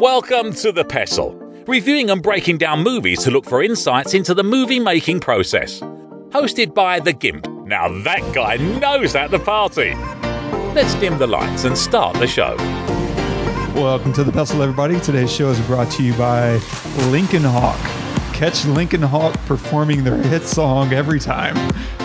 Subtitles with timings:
[0.00, 1.32] Welcome to The Pestle,
[1.66, 5.80] reviewing and breaking down movies to look for insights into the movie making process.
[6.30, 7.48] Hosted by The Gimp.
[7.64, 9.94] Now that guy knows how to party.
[10.74, 12.56] Let's dim the lights and start the show.
[13.74, 15.00] Welcome to the Pestle, everybody.
[15.00, 16.58] Today's show is brought to you by
[17.08, 17.80] Lincoln Hawk.
[18.34, 21.54] Catch Lincoln Hawk performing their hit song every time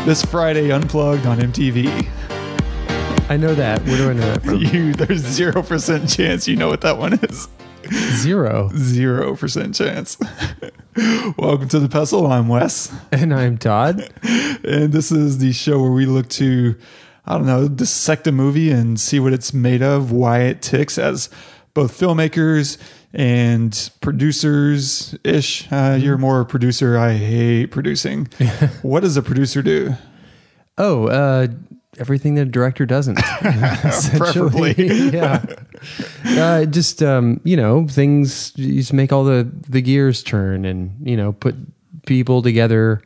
[0.06, 2.08] this Friday, unplugged on MTV.
[3.30, 3.84] I know that.
[3.84, 4.58] Where do I know that from?
[4.62, 7.50] You, there's zero percent chance you know what that one is.
[7.90, 8.70] Zero.
[8.76, 10.18] Zero percent chance.
[11.38, 12.28] Welcome to the Pestle.
[12.28, 14.10] I'm Wes, And I'm Todd.
[14.24, 16.76] and this is the show where we look to,
[17.26, 20.98] I don't know, dissect a movie and see what it's made of, why it ticks
[20.98, 21.30] as
[21.74, 22.78] both filmmakers
[23.14, 25.72] and producers ish.
[25.72, 26.98] Uh, you're more a producer.
[26.98, 28.26] I hate producing.
[28.82, 29.96] what does a producer do?
[30.78, 31.48] Oh, uh,
[31.98, 33.16] everything that a director doesn't.
[34.18, 34.74] Preferably.
[34.78, 35.44] yeah.
[36.26, 38.54] Uh, just um, you know, things.
[38.56, 41.56] You just make all the the gears turn, and you know, put
[42.06, 43.02] people together.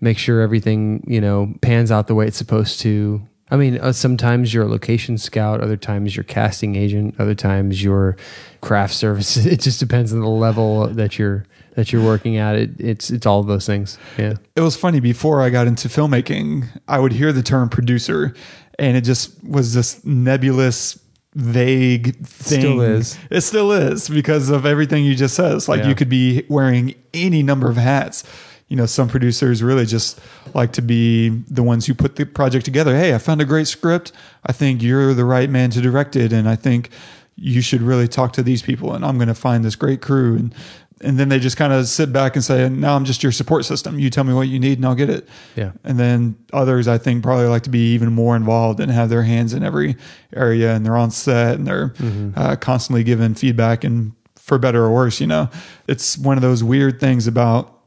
[0.00, 3.22] Make sure everything you know pans out the way it's supposed to.
[3.52, 7.82] I mean, uh, sometimes you're a location scout, other times you're casting agent, other times
[7.82, 8.16] you're
[8.60, 9.36] craft service.
[9.36, 12.56] It just depends on the level that you're that you're working at.
[12.56, 13.98] It, it's it's all of those things.
[14.18, 14.34] Yeah.
[14.56, 18.34] It was funny before I got into filmmaking, I would hear the term producer
[18.78, 20.98] and it just was this nebulous,
[21.34, 22.60] vague thing.
[22.60, 23.18] Still is.
[23.30, 25.52] It still is because of everything you just said.
[25.54, 25.88] It's like Yeah.
[25.88, 28.24] you could be wearing any number of hats.
[28.68, 30.20] You know, some producers really just
[30.54, 32.96] like to be the ones who put the project together.
[32.96, 34.12] Hey, I found a great script.
[34.46, 36.32] I think you're the right man to direct it.
[36.32, 36.90] And I think
[37.36, 40.36] you should really talk to these people and I'm going to find this great crew.
[40.36, 40.54] And,
[41.00, 43.64] and then they just kind of sit back and say, now I'm just your support
[43.64, 43.98] system.
[43.98, 45.26] You tell me what you need and I'll get it.
[45.56, 45.72] Yeah.
[45.82, 49.22] And then others, I think, probably like to be even more involved and have their
[49.22, 49.96] hands in every
[50.34, 51.94] area and they're on set and they're
[52.36, 55.48] uh, constantly giving feedback and for better or worse, you know,
[55.86, 57.78] it's one of those weird things about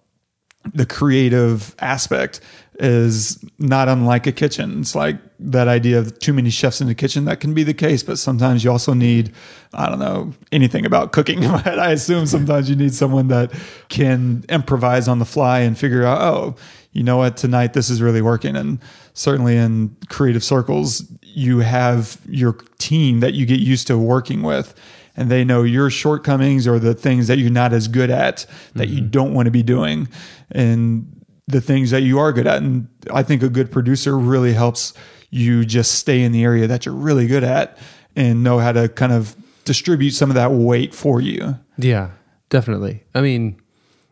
[0.73, 2.39] the creative aspect
[2.79, 4.81] is not unlike a kitchen.
[4.81, 7.25] It's like that idea of too many chefs in the kitchen.
[7.25, 9.31] That can be the case, but sometimes you also need,
[9.73, 13.51] I don't know anything about cooking, but I assume sometimes you need someone that
[13.89, 16.55] can improvise on the fly and figure out, oh,
[16.91, 18.55] you know what, tonight this is really working.
[18.55, 18.79] And
[19.13, 24.75] certainly in creative circles, you have your team that you get used to working with
[25.15, 28.89] and they know your shortcomings or the things that you're not as good at that
[28.89, 29.09] you mm-hmm.
[29.09, 30.07] don't want to be doing
[30.51, 34.53] and the things that you are good at and i think a good producer really
[34.53, 34.93] helps
[35.29, 37.77] you just stay in the area that you're really good at
[38.15, 42.11] and know how to kind of distribute some of that weight for you Yeah,
[42.49, 43.03] definitely.
[43.15, 43.59] I mean,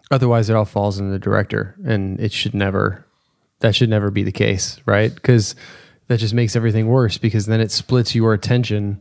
[0.10, 3.06] otherwise it all falls on the director, and it should never.
[3.60, 5.14] That should never be the case, right?
[5.14, 5.54] Because
[6.08, 7.20] that just makes everything worse.
[7.20, 9.00] Because then it splits your attention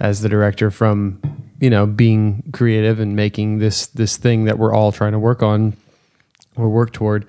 [0.00, 1.20] as the director from
[1.60, 5.42] you know being creative and making this this thing that we're all trying to work
[5.42, 5.76] on
[6.56, 7.26] or work toward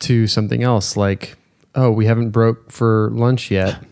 [0.00, 1.36] to something else like
[1.74, 3.82] oh we haven't broke for lunch yet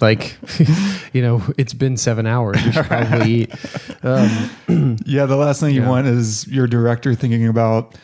[0.00, 0.36] like
[1.12, 3.54] you know it's been seven hours we should probably eat
[4.04, 5.88] um, yeah the last thing you Yeah.
[5.88, 7.94] want is your director thinking about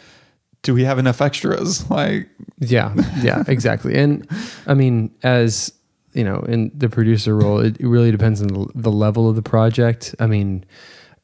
[0.62, 3.94] do we have enough extras like Yeah, yeah, exactly.
[3.96, 4.26] And
[4.66, 5.70] I mean, as
[6.14, 9.42] you know, in the producer role, it really depends on the, the level of the
[9.42, 10.14] project.
[10.20, 10.64] I mean,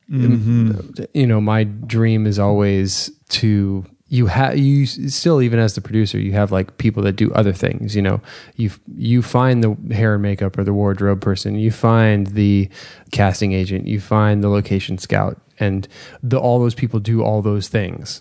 [0.08, 6.18] you know, my dream is always to you have you still even as the producer
[6.18, 8.20] you have like people that do other things you know
[8.56, 12.68] you you find the hair and makeup or the wardrobe person you find the
[13.12, 15.88] casting agent you find the location scout and
[16.22, 18.20] the all those people do all those things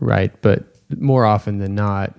[0.00, 0.32] right?
[0.42, 0.64] But
[0.96, 2.14] more often than not,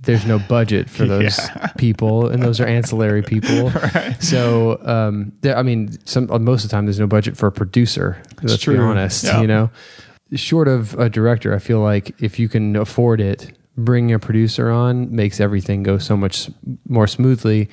[0.00, 1.38] there's no budget for those
[1.78, 3.70] people, and those are ancillary people.
[4.20, 7.52] So, um, there, I mean, some most of the time, there's no budget for a
[7.52, 8.20] producer.
[8.42, 8.80] Let's be true.
[8.80, 9.24] honest.
[9.24, 9.40] Yeah.
[9.40, 9.70] You know,
[10.34, 14.70] short of a director, I feel like if you can afford it, bringing a producer
[14.70, 16.50] on makes everything go so much
[16.88, 17.68] more smoothly.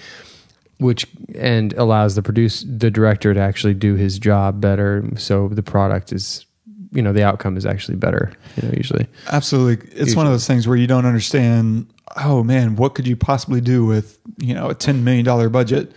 [0.77, 1.05] Which
[1.35, 6.13] and allows the produce the director to actually do his job better, so the product
[6.13, 6.45] is,
[6.93, 8.31] you know, the outcome is actually better.
[8.55, 9.05] You know, usually.
[9.29, 9.89] Absolutely.
[9.91, 13.59] It's one of those things where you don't understand, oh man, what could you possibly
[13.59, 15.91] do with, you know, a $10 million budget?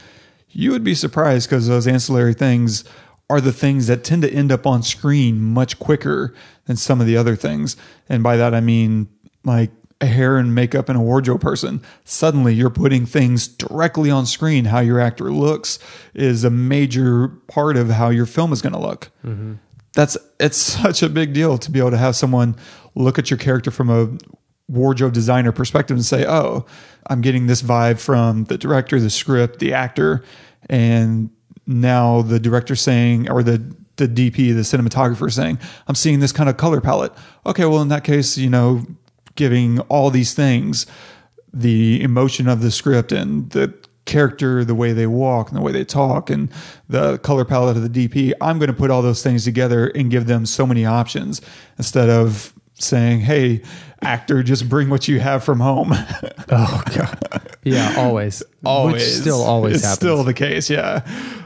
[0.51, 2.83] You would be surprised because those ancillary things
[3.33, 6.35] are the things that tend to end up on screen much quicker
[6.67, 7.79] than some of the other things.
[8.11, 9.09] And by that, I mean
[9.43, 9.71] like
[10.03, 11.81] a hair and makeup and a wardrobe person.
[12.05, 14.67] Suddenly you're putting things directly on screen.
[14.67, 15.79] How your actor looks
[16.13, 19.55] is a major part of how your film is going to look mm-hmm.
[19.95, 22.55] that's it's such a big deal to be able to have someone
[22.95, 24.11] look at your character from a
[24.69, 26.67] wardrobe designer perspective and say, "Oh,
[27.07, 30.23] I'm getting this vibe from the director, the script, the actor,"
[30.69, 31.31] and
[31.81, 33.63] now the director saying or the
[33.97, 37.13] the DP, the cinematographer, saying, "I'm seeing this kind of color palette."
[37.47, 38.87] Okay, well, in that case, you know,
[39.35, 40.87] giving all these things,
[41.53, 43.75] the emotion of the script and the
[44.05, 46.51] character, the way they walk and the way they talk, and
[46.89, 50.11] the color palette of the DP, I'm going to put all those things together and
[50.11, 51.41] give them so many options
[51.79, 53.63] instead of saying, "Hey,
[54.01, 55.93] actor, just bring what you have from home."
[56.55, 57.57] Oh god.
[57.65, 58.43] Yeah, always.
[58.65, 59.97] always Which still always it's happens.
[59.99, 61.01] still the case yeah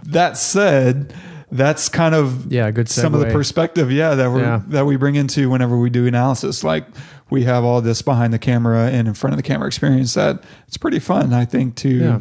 [0.07, 1.15] that said
[1.53, 4.63] that's kind of Yeah, good some of the perspective yeah that we Yeah.
[4.69, 6.87] that we bring into whenever we do analysis like
[7.31, 10.43] we have all this behind the camera and in front of the camera experience that
[10.67, 12.21] it's pretty fun i think to Yeah.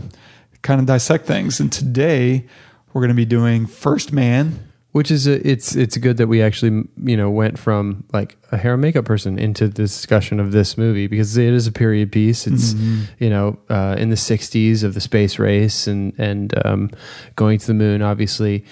[0.61, 2.45] kind of dissect things and today
[2.93, 4.59] we're going to be doing first man
[4.95, 8.57] Which is a, it's it's good that we actually you know went from like a
[8.57, 12.13] hair and makeup person into the discussion of this movie because it is a period
[12.13, 12.47] piece.
[12.47, 12.73] It's
[13.19, 16.91] you know uh, in the '60s of the space race and and um,
[17.35, 18.01] going to the moon.
[18.01, 18.63] Obviously,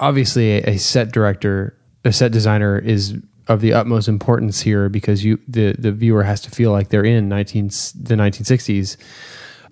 [0.00, 3.16] obviously a, a set director, a set designer is
[3.46, 7.04] of the utmost importance here because you the the viewer has to feel like they're
[7.04, 8.96] in 19 the 1960s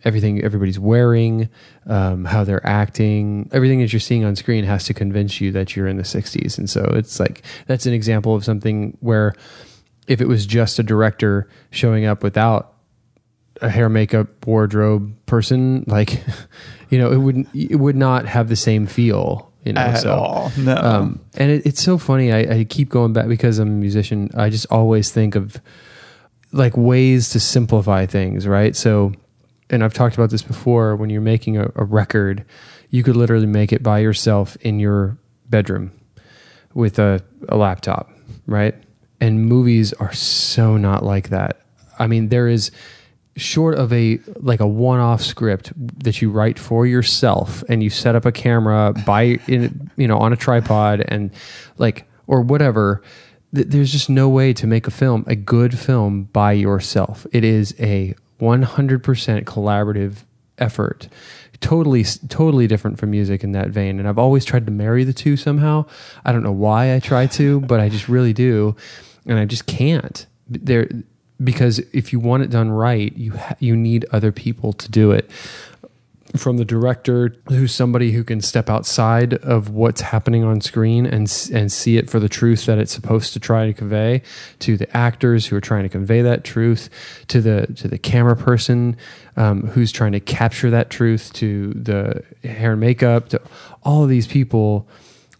[0.07, 1.51] everything everybody's wearing,
[1.87, 5.75] um, how they're acting, everything that you're seeing on screen has to convince you that
[5.75, 6.57] you're in the 60s.
[6.57, 9.35] And so it's like that's an example of something where
[10.07, 12.75] if it was just a director showing up without
[13.61, 16.23] a hair, makeup, wardrobe person, like
[16.91, 19.53] you know, it wouldn't it would not have the same feel.
[19.65, 22.33] You know, at so, all no um, and it, it's so funny.
[22.33, 24.31] I, I keep going back because I'm a musician.
[24.37, 25.61] I just always think of
[26.53, 28.77] like ways to simplify things, right?
[28.77, 29.13] So,
[29.71, 30.97] and I've talked about this before.
[30.97, 32.45] When you're making a, a record,
[32.91, 35.19] you could literally make it by yourself in your
[35.49, 35.93] bedroom
[36.75, 38.11] with a, a laptop,
[38.47, 38.75] right?
[39.21, 41.61] And movies are so not like that.
[41.99, 42.71] I mean, there is
[43.37, 45.73] short of a like a one-off script
[46.03, 50.19] that you write for yourself and you set up a camera by in you know
[50.19, 51.31] on a tripod and
[51.77, 53.03] like or whatever
[53.55, 57.45] th- there's just no way to make a film a good film by yourself it
[57.45, 60.25] is a 100% collaborative
[60.59, 61.09] effort.
[61.61, 63.99] Totally totally different from music in that vein.
[63.99, 65.87] And i've always tried to marry the two somehow.
[66.25, 68.77] I don't know why i try to but i just really do.
[69.25, 70.27] And i just can't.
[70.49, 70.89] There
[71.43, 75.11] because if you want it done right you ha- you need other people to do
[75.11, 75.31] it
[76.37, 81.51] from the director who's somebody who can step outside of what's happening on screen and
[81.53, 84.23] and see it for the truth that it's supposed to try to convey
[84.59, 86.89] to the actors who are trying to convey that truth
[87.29, 88.97] to the to the camera person
[89.37, 93.41] um, who's trying to capture that truth to the hair and makeup to
[93.83, 94.89] all of these people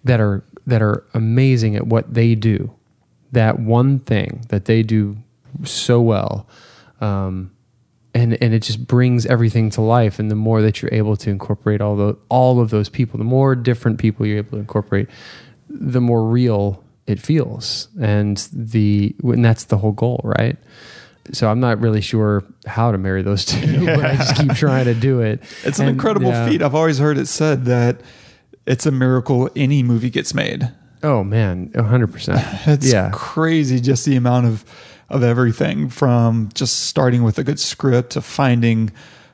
[0.05, 2.73] that are that are amazing at what they do.
[3.33, 5.17] That one thing that they do
[5.65, 6.47] so well
[7.01, 7.51] um,
[8.17, 10.19] and and it just brings everything to life.
[10.19, 13.25] And the more that you're able to incorporate all the all of those people the
[13.25, 15.09] more different people you're able to incorporate
[15.69, 17.89] the more real it feels.
[18.01, 20.57] And the and that's the whole goal right?
[21.33, 24.85] So i'm not really sure how to marry those two but i just keep trying
[24.85, 25.43] to do it.
[25.65, 26.49] It's an incredible yeah.
[26.49, 26.63] feat.
[26.63, 28.01] I've always heard it said that
[28.65, 30.73] it's a miracle any movie gets made.
[31.03, 31.69] Oh man.
[31.71, 33.11] 100% It's yeah.
[33.13, 34.65] crazy just the amount of
[35.09, 38.91] of everything from just starting with a good script to finding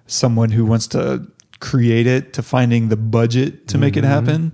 [0.06, 1.26] someone who wants to
[1.60, 4.52] create it to finding the budget to make it happen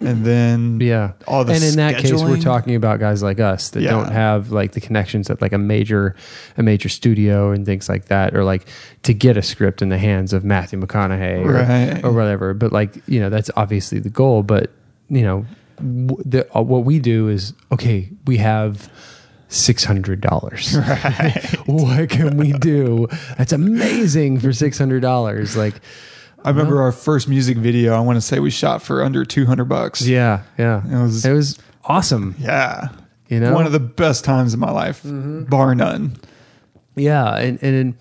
[0.00, 0.82] and then Mm-hmm.
[0.82, 1.12] Yeah.
[1.28, 3.92] all the and in that case, we're talking about guys like us that Yeah.
[3.92, 6.16] don't have like the connections at like a major,
[6.56, 8.66] a major studio and things like that, or like
[9.04, 12.04] to get a script in the hands of Matthew McConaughey or, Right.
[12.04, 12.52] or whatever.
[12.52, 14.42] But like, you know, that's obviously the goal.
[14.42, 14.72] But,
[15.08, 18.90] you know, w- the, uh, what we do is, okay, we have
[19.52, 20.72] $600.
[20.82, 21.54] Right.
[21.66, 23.06] what can we do?
[23.38, 25.56] That's amazing for $600.
[25.56, 25.74] Like,
[26.44, 29.64] I remember our first music video I want to say we shot for under 200
[29.66, 30.82] bucks yeah, yeah.
[30.90, 32.34] It was- it was awesome.
[32.38, 32.88] yeah
[33.28, 33.54] You know?
[33.54, 35.44] one of the best times of my life mm-hmm.
[35.44, 36.16] bar none
[36.96, 37.96] Yeah, and and in,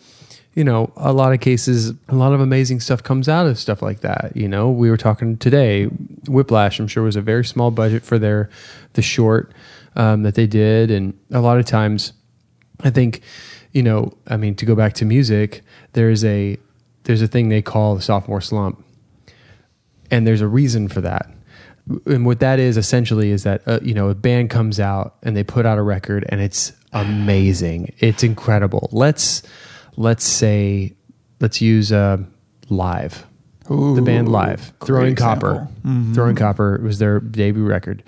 [0.55, 3.81] you know, a lot of cases, a lot of amazing stuff comes out of stuff
[3.81, 4.33] like that.
[4.35, 5.85] You know, we were talking today,
[6.27, 6.77] Whiplash.
[6.79, 8.49] I'm sure was a very small budget for their
[8.93, 9.51] the short
[9.95, 12.13] um, that they did, and a lot of times,
[12.83, 13.21] I think,
[13.71, 16.57] you know, I mean, to go back to music, there's a
[17.03, 18.83] there's a thing they call the sophomore slump,
[20.09, 21.29] and there's a reason for that.
[22.05, 25.35] And what that is essentially is that uh, you know a band comes out and
[25.35, 28.89] they put out a record and it's amazing, it's incredible.
[28.91, 29.43] Let's
[29.97, 30.93] let's say
[31.39, 32.17] let's use uh,
[32.69, 33.25] live,
[33.67, 35.67] the band live, Throwing example.
[35.83, 38.03] Copper, Throwing Copper was their debut record,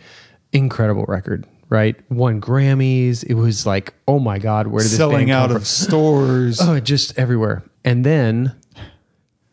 [0.51, 1.95] incredible record, right?
[2.09, 3.23] Won Grammys.
[3.25, 5.57] It was like oh my god, where did this selling band come out from?
[5.57, 7.63] of stores Oh, just everywhere.
[7.83, 8.55] And then,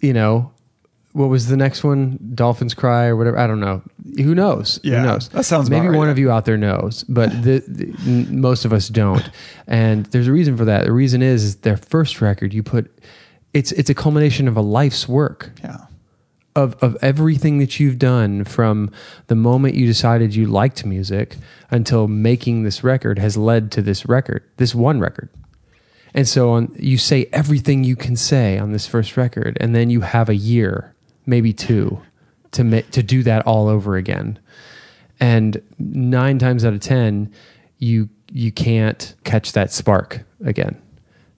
[0.00, 0.52] you know,
[1.12, 2.18] what was the next one?
[2.34, 3.36] Dolphins Cry or whatever.
[3.38, 3.82] I don't know.
[4.18, 4.78] Who knows?
[4.84, 5.28] Yeah, Who knows?
[5.30, 5.96] that sounds Maybe right.
[5.98, 9.28] one of you out there knows, but the, the, n- most of us don't.
[9.66, 10.84] And there's a reason for that.
[10.84, 12.54] The reason is, is their first record.
[12.54, 12.88] You put
[13.52, 15.78] it's it's a culmination of a life's work Yeah.
[16.56, 18.90] Of of everything that you've done from
[19.28, 21.36] the moment you decided you liked music
[21.70, 25.28] until making this record has led to this record, this one record.
[26.12, 29.90] And so on you say everything you can say on this first record and then
[29.90, 32.00] you have a year, maybe two
[32.52, 34.38] to ma- to do that all over again.
[35.20, 37.32] And 9 times out of 10
[37.78, 40.80] you you can't catch that spark again.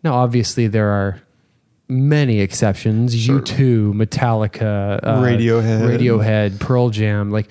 [0.02, 1.22] Now obviously there are
[1.92, 3.14] many exceptions.
[3.14, 5.98] U2, Metallica, uh, Radiohead.
[5.98, 7.48] Radiohead, Pearl Jam, like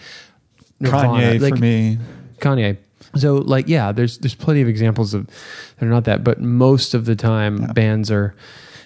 [0.80, 1.98] Nirvana, Kanye like for me.
[2.40, 2.78] Kanye.
[3.16, 6.94] So like yeah, there's there's plenty of examples of that are not that, but most
[6.94, 8.34] of the time bands are,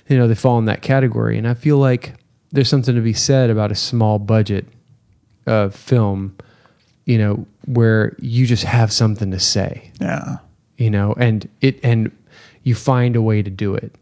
[0.08, 2.14] you know, they fall in that category, and I feel like
[2.52, 4.66] there's something to be said about a small budget
[5.46, 6.36] uh, film,
[7.06, 10.38] you know, where you just have something to say Yeah.
[10.78, 12.12] you know and it and
[12.64, 13.94] you find a way to do it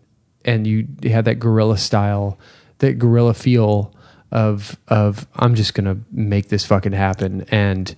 [0.46, 2.38] and you have that guerrilla style
[2.80, 3.94] that guerrilla feel
[4.32, 7.96] of of i'm just gonna make this fucking happen and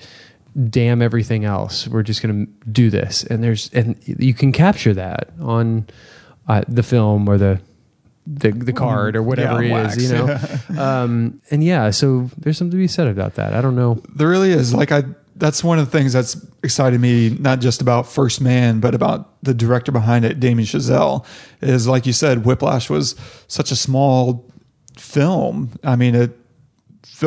[0.70, 5.30] damn everything else we're just gonna do this and there's and you can capture that
[5.42, 5.86] on
[6.48, 7.60] uh, the film or the
[8.28, 10.40] the, the card or whatever Yeah, it wax, is, you know,
[10.82, 13.54] um, and yeah, so there's something to be said about that.
[13.54, 14.02] I don't know.
[14.16, 14.74] There really is.
[14.74, 15.04] Like I
[15.36, 19.42] that's one of the things that's excited me, not just about First Man, but about
[19.44, 21.26] the director behind it, Damien Chazelle.
[21.62, 23.16] Is like you said, Whiplash was
[23.48, 24.50] such a small
[24.98, 25.72] film.
[25.84, 26.38] I mean, it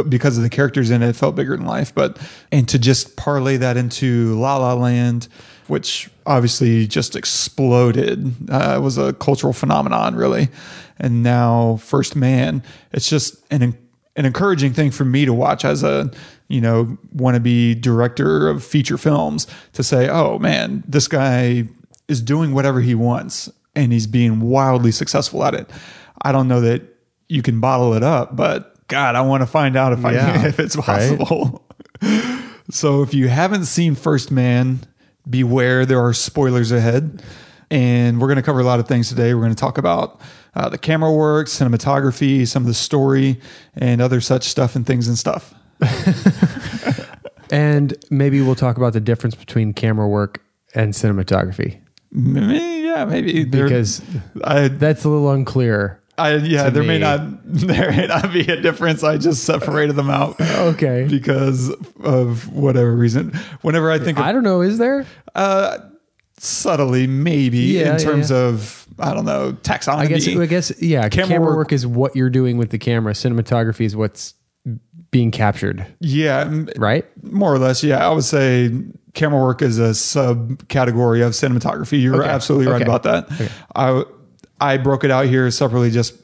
[0.09, 1.95] because of the characters in it, it felt bigger than life.
[1.95, 2.19] But
[2.51, 5.29] and to just parlay that into La La Land,
[5.67, 10.49] which obviously just exploded, uh, it was a cultural phenomenon, really.
[10.99, 12.63] And now First Man,
[12.93, 13.63] it's just an
[14.19, 16.11] an encouraging thing for me to watch as a
[16.49, 21.65] you know wannabe director of feature films to say, oh man, this guy
[22.09, 25.71] is doing whatever he wants and he's being wildly successful at it.
[26.23, 26.83] I don't know that
[27.29, 30.49] you can bottle it up, but God, I want to find out if Yeah, I
[30.49, 31.65] if it's possible.
[32.71, 34.81] so if you haven't seen First Man,
[35.31, 37.23] beware there are spoilers ahead.
[37.71, 39.35] And we're going to cover a lot of things today.
[39.35, 40.23] We're going to talk about
[40.59, 43.41] uh, the camera work, cinematography, some of the story,
[43.77, 45.55] and other such stuff and things and stuff.
[47.51, 50.43] And maybe we'll talk about the difference between camera work
[50.75, 54.03] and cinematography Maybe, yeah, maybe because
[54.45, 56.01] I, that's a little unclear.
[56.17, 59.05] I, yeah, there may not there may not be a difference.
[59.05, 61.07] I just separated them out Okay.
[61.09, 61.71] because
[62.03, 63.33] of whatever reason.
[63.63, 64.63] Whenever I think of I don't know.
[64.63, 65.07] Is there?
[65.35, 65.79] uh,
[66.39, 68.39] subtly, maybe Yeah, in terms yeah.
[68.39, 69.97] of I don't know taxonomy.
[69.99, 70.29] I guess.
[70.29, 70.83] I guess.
[70.83, 71.09] Yeah.
[71.09, 73.13] Camera Camera, work- work, is what you're doing with the camera.
[73.13, 74.35] Cinematography is what's
[75.11, 75.87] being captured.
[76.01, 77.07] yeah, Right.
[77.23, 77.83] more or less.
[77.83, 78.71] Yeah, I would say
[79.15, 82.01] camera work is a subcategory of cinematography.
[82.03, 82.29] You're Okay.
[82.31, 82.85] absolutely right Okay.
[82.91, 83.51] about that.
[83.75, 84.05] I
[84.61, 86.15] I broke it out here separately, just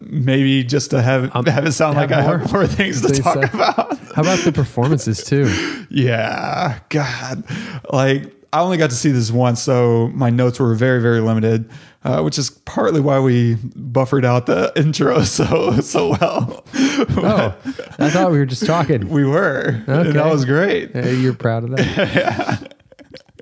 [0.00, 3.22] maybe just to have have it sound like Um, have I have more things to
[3.22, 3.50] talk say.
[3.52, 3.98] about.
[4.14, 5.48] How about the performances too?
[5.90, 7.44] Yeah, God,
[7.92, 11.68] like I only got to see this once, so my notes were very, very limited,
[12.04, 16.64] uh, which is partly why we buffered out the intro so so well.
[16.74, 17.56] Oh,
[17.98, 19.08] I thought we were just talking.
[19.18, 20.12] we were, and Okay.
[20.12, 20.94] that was great.
[20.94, 22.70] Uh, You're proud of that.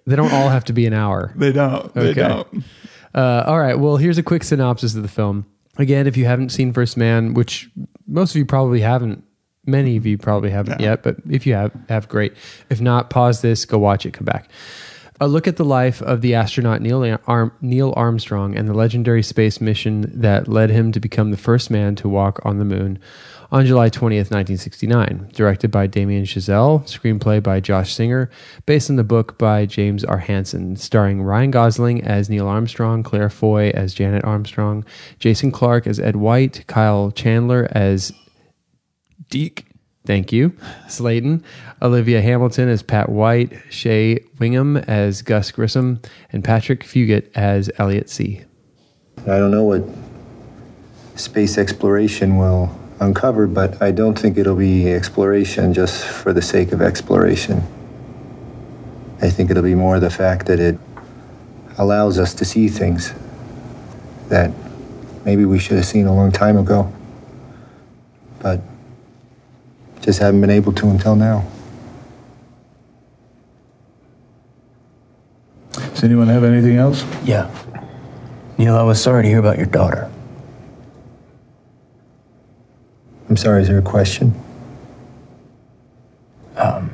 [0.05, 1.33] They don't all have to be an hour.
[1.37, 1.95] They don't.
[1.95, 2.23] They Okay.
[2.23, 2.65] don't.
[3.15, 3.79] Uh, all right.
[3.79, 5.47] Well, here's a quick synopsis of the film.
[5.79, 7.71] Again, if you haven't seen First Man, which
[8.09, 9.23] most of you probably haven't,
[9.65, 10.91] many of you probably haven't Yeah.
[10.91, 12.33] yet, but if you have, have great.
[12.69, 14.51] If not, pause this, go watch it, come back.
[15.23, 19.23] A look at the life of the astronaut Neil, Arm, Neil Armstrong and the legendary
[19.23, 22.99] space mission that led him to become the first man to walk on the moon
[23.53, 25.31] on July 20th, 1969.
[25.33, 28.31] Directed by Damien Chazelle, screenplay by Josh Singer,
[28.67, 30.19] based on the book by James R.
[30.19, 34.85] Hansen, starring Ryan Gosling as Neil Armstrong, Claire Foy as Janet Armstrong,
[35.21, 38.13] Jason Clarke as Ed White, Kyle Chandler as
[39.31, 39.72] Deke.
[40.05, 40.57] Thank you.
[40.89, 41.45] Slayton,
[41.81, 46.01] Olivia Hamilton as Pat White, Shea Whigham as Gus Grissom,
[46.33, 48.43] and Patrick Fugit as Elliot See.
[49.19, 49.85] I don't know what
[51.15, 56.73] space exploration will uncover, but I don't think it'll be exploration just for the sake
[56.73, 57.63] of exploration.
[59.21, 60.79] I think it'll be more the fact that it
[61.79, 63.15] allows us to see things
[64.29, 64.51] that
[65.25, 66.93] maybe we should have seen a long time ago,
[68.41, 68.61] but
[70.03, 71.47] just haven't been able to until now.
[75.73, 77.05] Does anyone have anything else?
[77.25, 77.51] Yeah.
[78.59, 80.11] Neil, I was sorry to hear about your daughter.
[83.31, 84.35] I'm sorry, is there a question?
[86.57, 86.91] Um,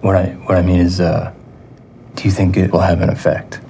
[0.00, 1.32] What I what I mean is, uh,
[2.16, 3.60] do you think it will have an effect?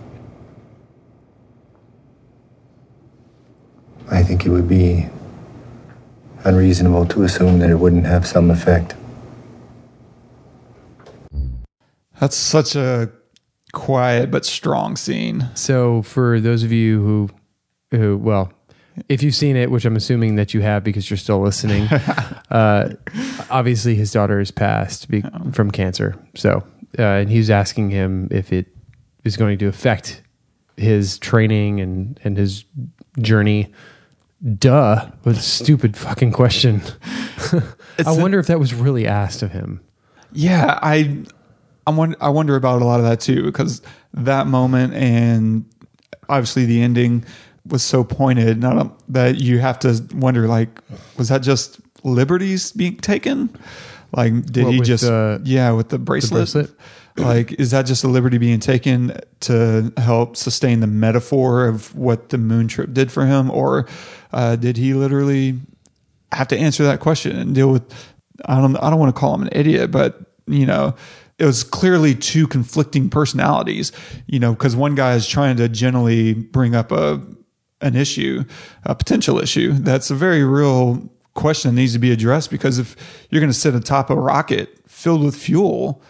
[4.10, 5.08] I think it would be
[6.44, 8.94] unreasonable to assume that it wouldn't have some effect.
[12.20, 13.10] That's such a
[13.72, 15.48] quiet but strong scene.
[15.54, 17.30] So for those of you who,
[17.96, 18.52] who well,
[19.08, 21.88] if you've seen it, which I'm assuming that you have because you're still listening,
[22.50, 22.90] uh,
[23.50, 26.14] obviously his daughter has passed be- from cancer.
[26.34, 26.64] So,
[26.98, 28.66] uh, and he was asking him if it
[29.24, 30.22] is going to affect
[30.76, 32.64] his training and and his
[33.18, 33.72] journey.
[34.58, 36.82] Duh, what a stupid fucking question.
[38.04, 39.80] I wonder if that was really asked of him.
[40.32, 41.22] Yeah, I
[41.86, 43.82] I wonder, I wonder about a lot of that too because
[44.14, 45.64] that moment and
[46.28, 47.24] obviously the ending
[47.66, 50.80] was so pointed not that you have to wonder like
[51.16, 53.48] was that just liberties being taken
[54.16, 56.70] like did he just the- yeah with the bracelet, bracelet?
[57.16, 62.30] like is that just a liberty being taken to help sustain the metaphor of what
[62.30, 63.50] the moon trip did for him?
[63.50, 63.86] Or
[64.32, 65.58] uh, did he literally
[66.32, 68.12] have to answer that question and deal with
[68.46, 70.94] I don't I don't want to call him an idiot, but you know,
[71.38, 73.92] it was clearly two conflicting personalities,
[74.26, 77.20] you know, because one guy is trying to generally bring up a
[77.80, 78.44] an issue,
[78.84, 82.94] a potential issue that's a very real question that needs to be addressed because if
[83.30, 86.02] you're going to sit atop a rocket filled with fuel,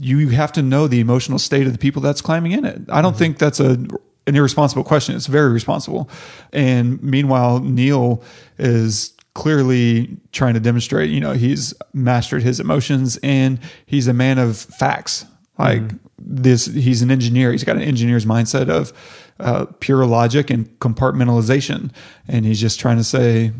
[0.00, 2.82] you have to know the emotional state of the people that's climbing in it.
[2.88, 3.78] I don't think that's a
[4.26, 5.14] an irresponsible question.
[5.14, 6.08] It's very responsible.
[6.52, 8.22] And meanwhile, Neil
[8.58, 14.38] is clearly trying to demonstrate, you know, he's mastered his emotions and he's a man
[14.38, 15.26] of facts.
[15.58, 15.82] Like
[16.18, 17.52] this, he's an engineer.
[17.52, 18.92] He's got an engineer's mindset of
[19.38, 21.92] uh, pure logic and compartmentalization.
[22.26, 23.52] And he's just trying to say,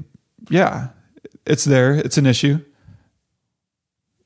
[0.49, 0.89] yeah,
[1.47, 1.95] it's there.
[1.95, 2.59] It's an issue.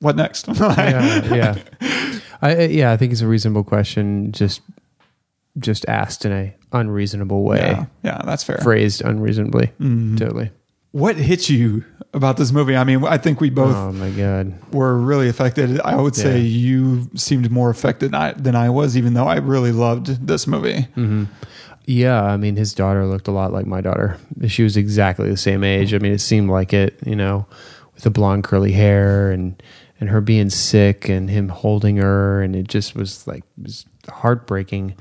[0.01, 0.47] What next?
[0.61, 1.59] yeah, yeah.
[2.41, 4.33] I, yeah, I think it's a reasonable question.
[4.33, 4.61] Just,
[5.59, 8.59] just asked in a unreasonable way, yeah, yeah, that's fair.
[8.59, 9.67] phrased unreasonably.
[9.81, 10.17] Mm-hmm.
[10.17, 10.51] Totally.
[10.93, 12.75] What hit you about this movie?
[12.77, 14.55] I mean, I think we both Oh my god.
[14.73, 15.81] were really affected.
[15.81, 19.37] I would say you seemed more affected than I, than I was, even though I
[19.37, 20.89] really loved this movie.
[20.97, 21.25] Mm-hmm.
[21.85, 24.19] Yeah, I mean, his daughter looked a lot like my daughter.
[24.47, 25.89] She was exactly the same age.
[25.89, 25.97] Mm-hmm.
[25.97, 26.99] I mean, it seemed like it.
[27.05, 27.47] You know,
[27.95, 29.63] with the blonde curly hair and
[30.01, 33.87] and her being sick and him holding her, and it just was like it was
[34.09, 34.97] heartbreaking.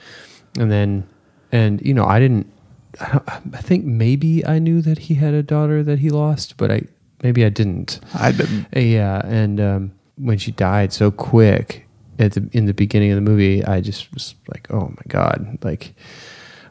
[0.59, 1.07] And then,
[1.51, 2.51] and you know, I didn't.
[2.99, 6.81] I, think maybe I knew that he had a daughter that he lost, but I
[7.21, 7.99] maybe I didn't.
[8.13, 8.67] I didn't.
[8.75, 13.21] Yeah, and um, when she died so quick at the in the beginning of the
[13.21, 15.93] movie, I just was like, "Oh my god!" Like,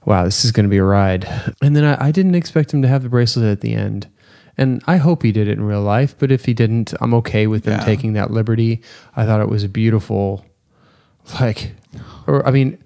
[0.05, 1.29] wow, this is going to be a ride.
[1.63, 4.09] And then I, I didn't expect him to have the bracelet at the end,
[4.59, 6.15] and I hope he did it in real life.
[6.19, 7.85] But if he didn't, I'm okay with them Yeah.
[7.85, 8.83] taking that liberty.
[9.15, 10.45] I thought it was a beautiful,
[11.41, 11.73] like,
[12.27, 12.79] or I mean,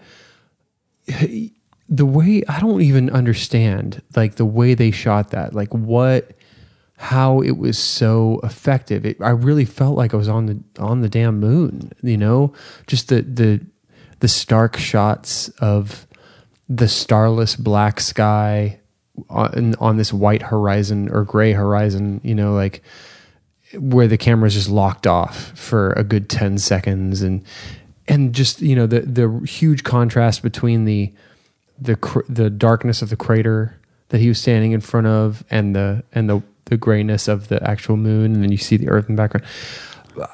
[1.89, 6.33] the way I don't even understand like the way they shot that, like what
[6.97, 9.07] how it was so effective.
[9.07, 12.53] It, I really felt like I was on the on the damn moon, you know?
[12.87, 13.61] Just the the
[14.21, 16.07] the stark shots of
[16.69, 18.80] the starless black sky
[19.29, 22.83] on, on this white horizon or gray horizon, you know, like
[23.79, 27.23] where the camera's just locked off for a good 10 seconds.
[27.23, 27.45] And
[28.11, 31.13] and just you know the the huge contrast between the
[31.81, 33.79] the cr- the darkness of the crater
[34.09, 37.63] that he was standing in front of and the and the the grayness of the
[37.69, 38.35] actual moon.
[38.35, 39.47] And then you see the earth in the background.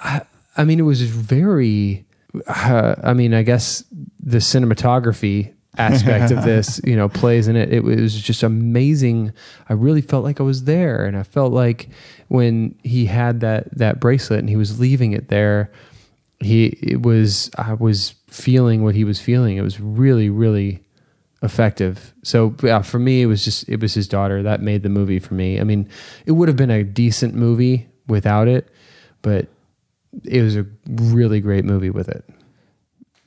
[0.03, 0.23] I,
[0.57, 2.05] I mean it was very
[2.47, 3.85] uh, I mean I guess
[4.19, 9.33] the cinematography aspect of this you know plays in it it was just amazing
[9.69, 11.89] I really felt like I was there and I felt like
[12.29, 15.71] when he had that that bracelet and he was leaving it there
[16.41, 20.83] he it was I was feeling what he was feeling it was really really
[21.43, 22.15] effective.
[22.23, 25.19] So yeah, for me, it was just it was his daughter that made the movie
[25.19, 25.61] for me.
[25.61, 25.89] I mean,
[26.25, 28.69] it would have been a decent movie without it,
[29.23, 29.49] but
[30.25, 32.25] it was a really great movie with it.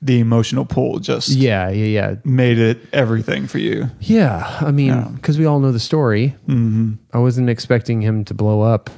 [0.02, 3.90] The emotional pull just Yeah, yeah, yeah, made it everything for you.
[4.00, 4.58] yeah.
[4.62, 6.36] I mean, because we all know the story.
[6.48, 6.94] Mm-hmm.
[7.14, 8.90] I wasn't expecting him to blow up.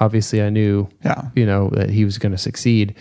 [0.00, 1.28] Obviously, I knew, Yeah.
[1.36, 2.94] you know, that he was going to succeed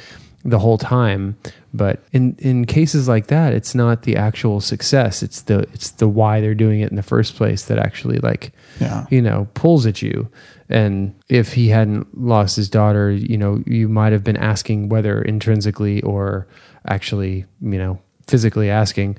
[0.45, 1.37] the whole time.
[1.73, 5.23] But in in cases like that, it's not the actual success.
[5.23, 8.51] It's the it's the why they're doing it in the first place that actually like
[8.79, 9.05] Yeah.
[9.09, 10.29] you know pulls at you.
[10.69, 15.21] And if he hadn't lost his daughter, you know, you might have been asking whether
[15.21, 16.47] intrinsically or
[16.87, 19.17] actually, you know, physically asking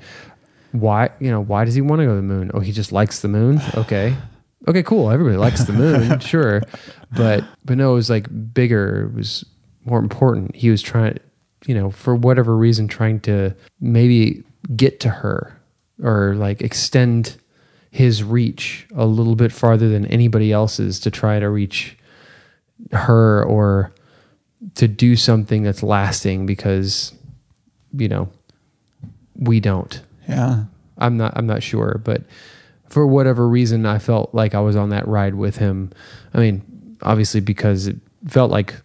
[0.71, 2.51] why, you know, why does he want to go to the moon?
[2.53, 3.61] Oh, he just likes the moon.
[3.75, 4.15] Okay.
[4.67, 5.11] okay, cool.
[5.11, 6.61] Everybody likes the moon, sure,
[7.15, 9.07] but but no, it was like bigger.
[9.07, 9.45] It was
[9.85, 10.55] more important.
[10.55, 11.17] He was trying,
[11.65, 14.43] you know, for whatever reason, trying to maybe
[14.75, 15.59] get to her
[16.01, 17.37] or like extend
[17.89, 21.97] his reach a little bit farther than anybody else's to try to reach
[22.93, 23.93] her or
[24.75, 27.13] to do something that's lasting because
[27.97, 28.29] you know
[29.35, 30.65] we don't Yeah.
[30.97, 32.23] i'm not i'm not sure but
[32.87, 35.91] for whatever reason i felt like i was on that ride with him
[36.33, 36.61] i mean
[37.01, 37.95] obviously because it
[38.27, 38.75] felt like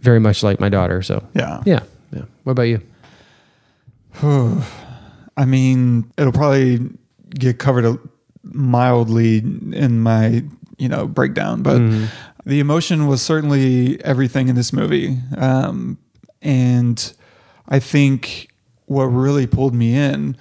[0.00, 1.62] very much like my daughter so Yeah.
[1.66, 1.80] yeah
[2.12, 2.80] yeah what about you
[4.22, 6.80] I mean, it'll probably
[7.30, 7.98] get covered a-
[8.42, 10.42] mildly in my,
[10.78, 11.80] you know, breakdown, but
[12.44, 15.16] the emotion was certainly everything in this movie.
[15.38, 15.96] Um,
[16.42, 17.12] and
[17.70, 18.48] I think
[18.86, 20.36] what really pulled me in,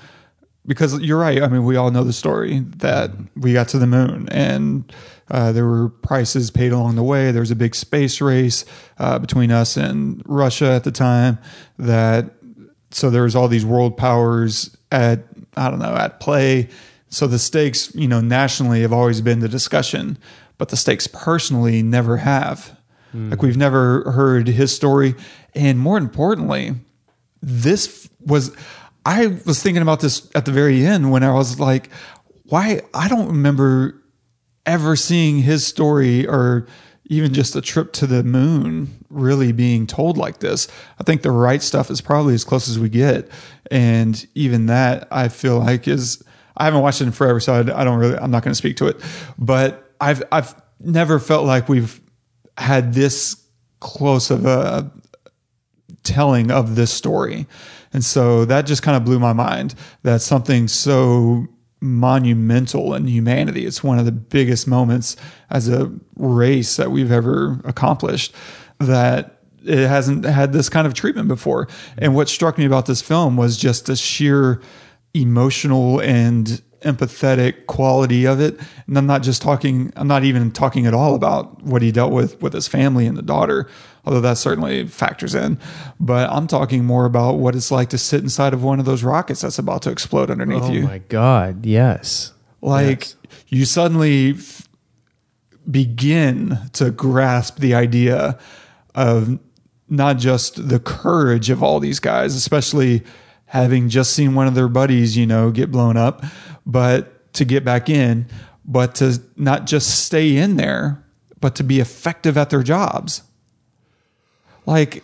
[0.65, 1.41] because you're right.
[1.41, 4.91] I mean, we all know the story that we got to the moon and
[5.31, 7.31] uh, there were prices paid along the way.
[7.31, 8.65] There was a big space race
[8.97, 11.37] uh, between us and Russia at the time
[11.77, 12.31] that
[12.91, 16.69] so there was all these world powers at I don't know at play.
[17.09, 20.17] So the stakes, you know, nationally have always been the discussion,
[20.57, 22.75] but the stakes personally never have.
[23.31, 25.15] Like we've never heard his story,
[25.55, 26.75] and more importantly,
[27.41, 28.55] this was.
[29.05, 31.89] I was thinking about this at the very end when I was like,
[32.43, 33.95] why I don't remember
[34.65, 36.67] ever seeing his story or
[37.05, 40.67] even just a trip to the moon really being told like this.
[40.99, 43.29] I think the right stuff is probably as close as we get.
[43.71, 46.23] And even that I feel like is
[46.55, 48.57] I haven't watched it in forever, so I, I don't really I'm not going to
[48.57, 49.01] speak to it.
[49.37, 51.99] But I've I've never felt like we've
[52.57, 53.43] had this
[53.79, 54.91] close of a
[56.09, 57.47] telling of this story.
[57.93, 61.47] And so that just kind of blew my mind that something so
[61.81, 63.65] monumental in humanity.
[63.65, 65.15] It's one of the biggest moments
[65.49, 68.33] as a race that we've ever accomplished
[68.79, 71.67] that it hasn't had this kind of treatment before.
[71.97, 74.61] And what struck me about this film was just the sheer
[75.13, 78.59] emotional and empathetic quality of it.
[78.87, 82.13] And I'm not just talking, I'm not even talking at all about what he dealt
[82.13, 83.67] with with his family and the daughter,
[84.09, 85.59] although that certainly factors in.
[85.99, 89.03] But I'm talking more about what it's like to sit inside of one of those
[89.03, 90.83] rockets that's about to explode underneath oh you.
[90.83, 93.15] Oh my god yes Like Yes.
[93.49, 94.67] you suddenly f-
[95.69, 98.39] begin to grasp the idea
[98.95, 99.37] of
[99.87, 103.03] not just the courage of all these guys, especially
[103.45, 106.23] having just seen one of their buddies, you know, get blown up,
[106.65, 108.25] but to get back in,
[108.65, 111.03] but to not just stay in there,
[111.39, 113.21] but to be effective at their jobs.
[114.65, 115.03] Like,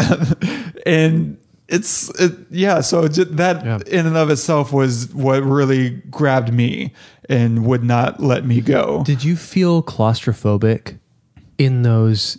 [0.86, 3.78] and it's it, yeah so that Yeah.
[3.86, 6.92] in and of itself was what really grabbed me
[7.28, 10.98] and would not let me go Did you feel claustrophobic
[11.58, 12.38] in those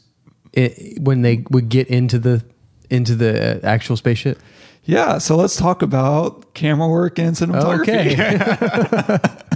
[0.56, 2.42] i when they would get into the
[2.90, 4.40] into the uh, actual spaceship?
[4.86, 8.16] yeah so let's talk about camera work and cinematography Okay.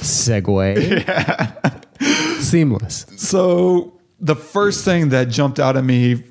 [0.00, 0.76] Segue.
[2.40, 3.06] Seamless.
[3.16, 6.22] so the first thing that jumped out at me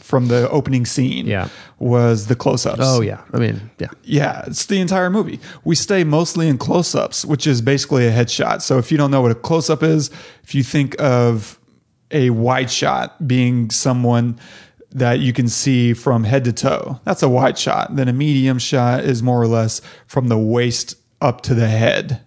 [0.00, 1.48] from the opening scene Yeah.
[1.80, 3.22] was the close-ups Oh yeah.
[3.32, 3.88] I mean, yeah.
[4.04, 5.40] Yeah, it's the entire movie.
[5.64, 8.62] We stay mostly in close ups, which is basically a headshot.
[8.62, 10.10] So if you don't know what a close up is,
[10.44, 11.58] if you think of
[12.12, 14.38] a wide shot being someone
[14.92, 17.96] that you can see from head to toe, that's a wide shot.
[17.96, 22.20] Then a medium shot is more or less from the waist up to the head.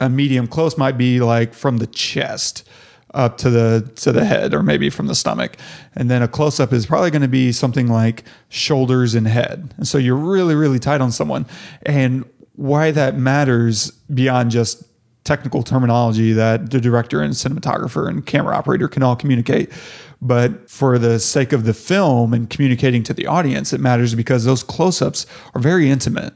[0.00, 2.68] A medium close might be like from the chest
[3.16, 5.56] up to the to the head or maybe from the stomach.
[5.94, 9.74] And then a close up is probably going to be something like shoulders and head.
[9.76, 11.46] And so you're really really tight on someone.
[11.84, 12.24] And
[12.54, 14.84] why that matters beyond just
[15.24, 19.72] technical terminology that the director and cinematographer and camera operator can all communicate
[20.22, 24.44] but for the sake of the film and communicating to the audience it matters because
[24.44, 26.32] those close-ups are very intimate.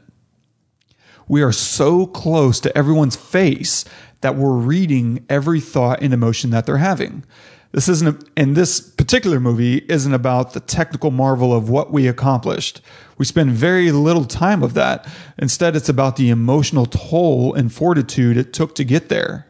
[1.29, 3.85] We are so close to everyone's face
[4.21, 7.25] that we're reading every thought and emotion that they're having.
[7.73, 12.81] This isn't, and this particular movie isn't about the technical marvel of what we accomplished.
[13.17, 15.07] We spend very little time of that.
[15.39, 19.47] Instead, it's about the emotional toll and fortitude it took to get there.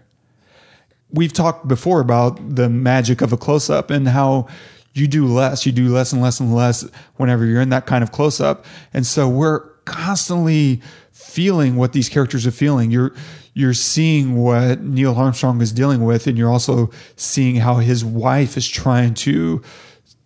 [1.10, 4.48] We've talked before about the magic of a close up and how
[4.92, 8.02] you do less, you do less and less and less whenever you're in that kind
[8.04, 8.64] of close up.
[8.92, 12.90] And so we're constantly feeling what these characters are feeling.
[12.90, 13.12] You're
[13.52, 18.56] you're seeing what Neil Armstrong is dealing with, and you're also seeing how his wife
[18.56, 19.60] is trying to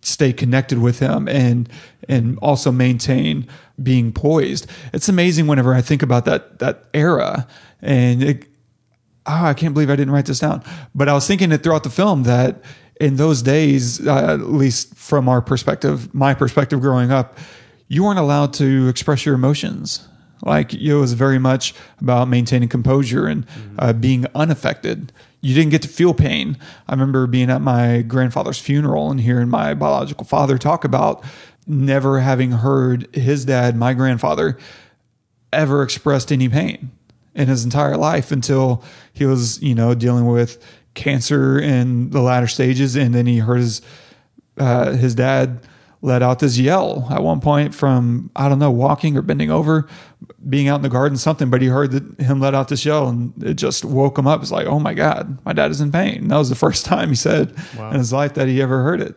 [0.01, 1.67] stay connected with him and
[2.07, 3.47] and also maintain
[3.81, 4.67] being poised.
[4.93, 7.47] It's amazing whenever I think about that that era
[7.81, 8.45] and it,
[9.25, 10.63] oh, I can't believe I didn't write this down.
[10.93, 12.61] But I was thinking it throughout the film that
[13.01, 17.37] in those days, uh, at least from our perspective, my perspective growing up,
[17.95, 20.05] you weren't allowed to express your emotions.
[20.43, 23.45] Like it was very much about maintaining composure and
[23.79, 25.13] uh, being unaffected.
[25.39, 26.57] You didn't get to feel pain.
[26.89, 31.23] I remember being at my grandfather's funeral and hearing my biological father talk about
[31.67, 34.57] never having heard his dad, my grandfather,
[35.53, 36.91] ever expressed any pain
[37.33, 40.61] in his entire life until he was, you know, dealing with
[40.95, 43.81] cancer in the latter stages, and then he heard his
[44.57, 45.61] uh, his dad
[46.01, 49.87] let out this yell at one point from I don't know walking or bending over,
[50.47, 53.07] being out in the garden something, but he heard that him let out this yell
[53.07, 54.41] and it just woke him up.
[54.41, 56.27] It's like, oh my god, my dad is in pain.
[56.27, 59.15] That was the first time he said in his life that he ever heard it,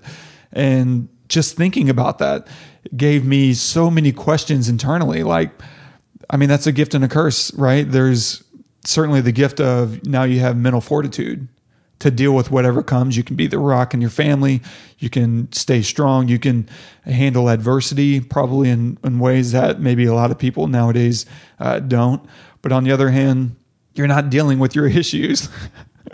[0.52, 2.48] and just thinking about that
[2.96, 5.22] gave me so many questions internally.
[5.22, 5.50] Like,
[6.30, 7.90] I mean, that's a gift and a curse, right?
[7.90, 8.42] There's
[8.84, 11.48] certainly the gift of now you have mental fortitude
[11.98, 13.16] to deal with whatever comes.
[13.16, 14.62] You can be the rock in your family.
[14.98, 16.28] You can stay strong.
[16.28, 16.68] You can
[17.04, 21.26] handle adversity probably in, in ways that maybe a lot of people nowadays
[21.58, 22.24] uh, don't.
[22.62, 23.56] But on the other hand,
[23.94, 25.48] you're not dealing with your issues.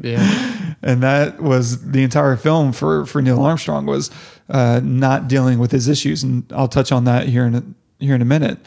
[0.02, 0.74] Yeah.
[0.82, 4.10] and that was the entire film for for Neil Armstrong was
[4.48, 7.62] uh, not dealing with his issues, and I'll touch on that here in a,
[8.00, 8.58] here in a minute.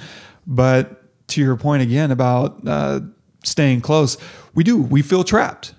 [0.46, 3.02] But to your point again about uh,
[3.44, 4.18] staying close,
[4.56, 5.74] we do we feel trapped.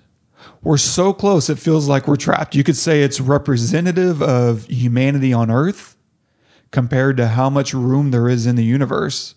[0.61, 2.55] We're so close, it feels like we're trapped.
[2.55, 5.95] You could say it's representative of humanity on Earth
[6.71, 9.35] compared to how much room there is in the universe.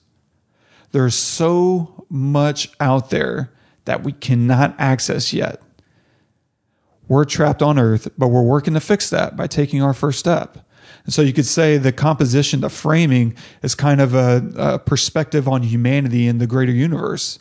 [0.90, 3.52] There's so much out there
[3.84, 5.62] that we cannot access yet
[7.12, 10.66] we're trapped on earth, but we're working to fix that by taking our first step.
[11.04, 15.46] And so you could say the composition, the framing is kind of a, a, perspective
[15.46, 17.38] on humanity in the greater universe.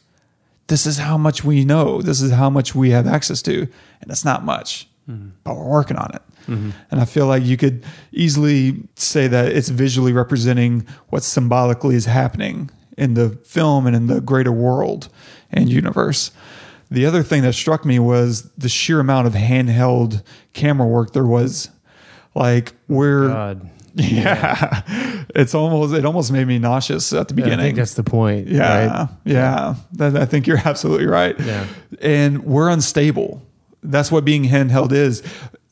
[0.71, 2.01] This is how much we know.
[2.01, 3.67] This is how much we have access to.
[3.99, 5.31] And it's not much, mm-hmm.
[5.43, 6.21] but we're working on it.
[6.47, 6.69] Mm-hmm.
[6.89, 12.05] And I feel like you could easily say that it's visually representing what symbolically is
[12.05, 15.10] happening in the film and in the greater world
[15.51, 16.31] and universe.
[16.89, 21.27] The other thing that struck me was the sheer amount of handheld camera work there
[21.27, 21.69] was.
[22.34, 23.69] Like we're God.
[23.93, 24.82] Yeah.
[25.34, 27.62] It's almost it almost made me nauseous at the beginning.
[27.62, 28.49] I think that's the point.
[28.49, 29.04] Yeah.
[29.04, 29.10] right?
[29.23, 29.75] Yeah.
[29.93, 31.39] That, I think you're absolutely right.
[31.39, 31.67] Yeah.
[32.01, 33.41] And we're unstable.
[33.82, 35.23] That's what being handheld is.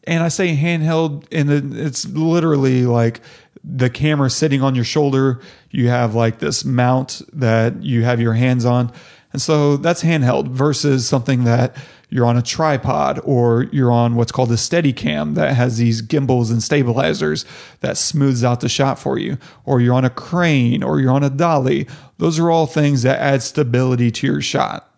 [0.06, 3.20] And I say handheld and it's literally like
[3.66, 5.42] the camera sitting on your shoulder.
[5.72, 8.94] You have like this mount that you have your hands on.
[9.34, 11.76] And so that's handheld versus something that
[12.10, 16.02] you're on a tripod or you're on what's called a steady cam that has these
[16.02, 17.46] gimbals and stabilizers
[17.82, 21.24] that smooths out the shot for you, or you're on a crane or you're on
[21.24, 21.88] a dolly.
[22.18, 24.92] Those are all things that add stability to your shot.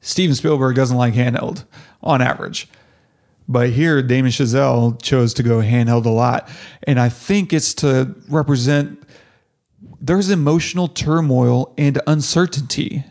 [0.00, 1.64] Steven Spielberg doesn't like handheld
[2.02, 2.68] on average.
[3.48, 6.48] But here, Damien Chazelle chose to go handheld a lot.
[6.84, 9.02] And I think it's to represent
[10.00, 13.04] there's emotional turmoil and uncertainty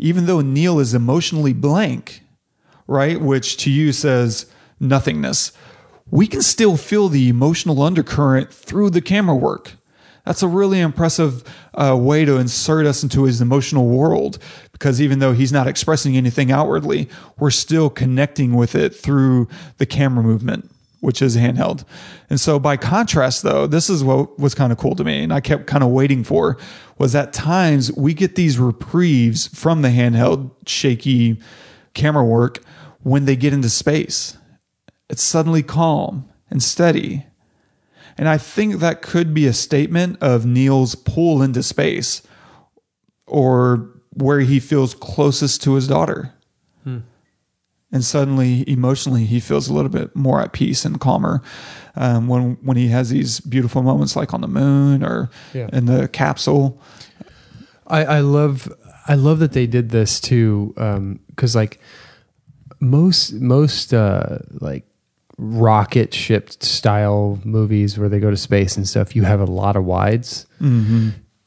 [0.00, 2.19] even though Neil is emotionally blank,
[2.90, 4.46] right, which to you says
[4.80, 5.52] nothingness,
[6.10, 9.74] we can still feel the emotional undercurrent through the camera work.
[10.26, 14.38] That's a really impressive uh, way to insert us into his emotional world
[14.72, 19.48] because even though he's not expressing anything outwardly, we're still connecting with it through
[19.78, 21.82] the camera movement which is handheld.
[22.28, 25.32] And so by contrast though, this is what was kind of cool to me and
[25.32, 26.58] I kept kind of waiting for
[26.98, 31.40] was at times we get these reprieves from the handheld shaky
[31.94, 32.58] camera work
[33.02, 34.36] when they get into space.
[35.08, 37.26] It's suddenly calm and steady.
[38.18, 42.22] And I think that could be a statement of Neil's pull into space
[43.26, 46.32] or where he feels closest to his daughter.
[46.84, 46.98] Hmm
[47.92, 51.42] and suddenly emotionally he feels a little bit more at peace and calmer
[51.96, 55.68] um, when when he has these beautiful moments like on the moon or Yeah.
[55.72, 56.80] in the capsule.
[57.88, 58.72] I, I love
[59.08, 60.72] I love that they did this too
[61.30, 61.80] because like
[62.80, 64.84] most most uh, like
[65.38, 69.74] rocket ship style movies where they go to space and stuff you have a lot
[69.74, 70.46] of wides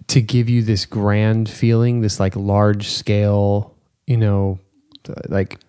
[0.08, 3.76] to give you this grand feeling this like large scale
[4.08, 4.60] you know
[5.30, 5.60] like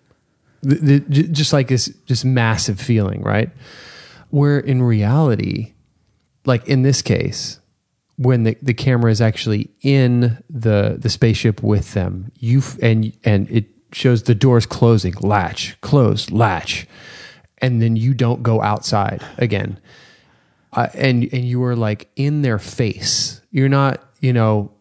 [0.65, 3.49] the, the, just like this just massive feeling right?
[4.29, 5.73] Where in reality
[6.45, 7.59] like in this case
[8.17, 13.49] when the, the camera is actually in the the spaceship with them you and and
[13.49, 16.87] it shows the doors closing latch close latch
[17.59, 19.79] and then you don't go outside again.
[20.73, 23.41] Uh, and and you are like in their face.
[23.51, 24.71] You're not you know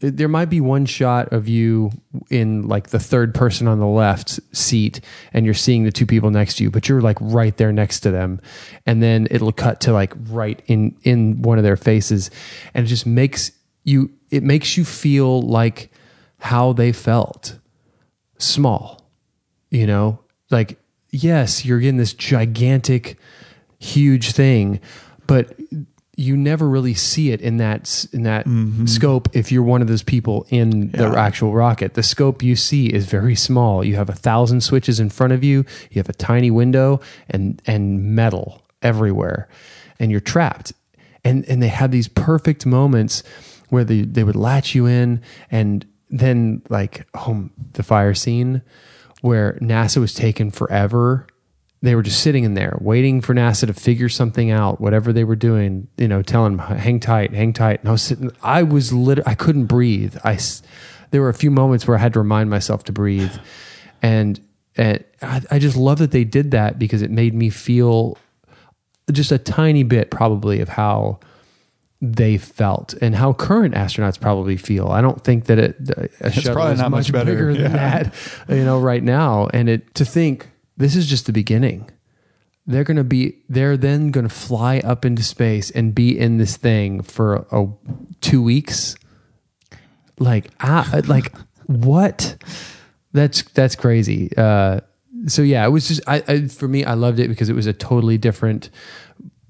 [0.00, 1.90] there might be one shot of you
[2.30, 5.00] in like the third person on the left seat
[5.34, 8.00] and you're seeing the two people next to you but you're like right there next
[8.00, 8.40] to them.
[8.86, 12.30] And then it'll cut to like right in in one of their faces.
[12.72, 13.52] And it just makes
[13.84, 15.92] you it makes you feel like
[16.38, 17.58] how they felt
[18.42, 19.00] small
[19.70, 20.18] you know
[20.50, 20.78] like
[21.10, 23.18] yes you're getting this gigantic
[23.78, 24.80] huge thing
[25.26, 25.56] but
[26.20, 28.84] you never really see it in that in that mm-hmm.
[28.84, 31.94] scope if you're one of those people in the actual rocket.
[31.94, 33.82] The scope you see is very small.
[33.82, 35.64] You have a thousand switches in front of you.
[35.90, 37.00] You have a tiny window
[37.30, 39.48] and and metal everywhere,
[39.98, 40.74] and you're trapped.
[41.24, 43.22] And and they had these perfect moments
[43.70, 48.62] where they they would latch you in, and then like home the fire scene
[49.20, 51.26] where NASA was taken forever
[51.82, 55.24] they were just sitting in there waiting for NASA to figure something out, whatever they
[55.24, 57.80] were doing, you know, telling them, hang tight, hang tight.
[57.80, 60.16] And I was sitting, I was lit, I couldn't breathe.
[60.22, 60.38] I,
[61.10, 63.32] there were a few moments where I had to remind myself to breathe.
[64.02, 64.40] And,
[64.76, 68.18] and I, I just love that they did that because it made me feel
[69.10, 71.18] just a tiny bit probably of how
[72.00, 74.88] they felt and how current astronauts probably feel.
[74.88, 75.76] I don't think that it,
[76.20, 77.30] a shuttle probably not much better.
[77.30, 78.02] bigger than Yeah.
[78.04, 78.14] that,
[78.48, 79.48] you know, right now.
[79.52, 81.90] And it to think this is just the beginning.
[82.66, 86.38] They're going to be, they're then going to fly up into space and be in
[86.38, 87.66] this thing for a,
[88.20, 88.96] two weeks.
[90.18, 91.34] Like, ah, like
[91.66, 92.36] what?
[93.12, 94.30] That's, that's crazy.
[94.36, 94.80] Uh,
[95.26, 97.66] so yeah, it was just, I, I, for me, I loved it because it was
[97.66, 98.70] a totally different,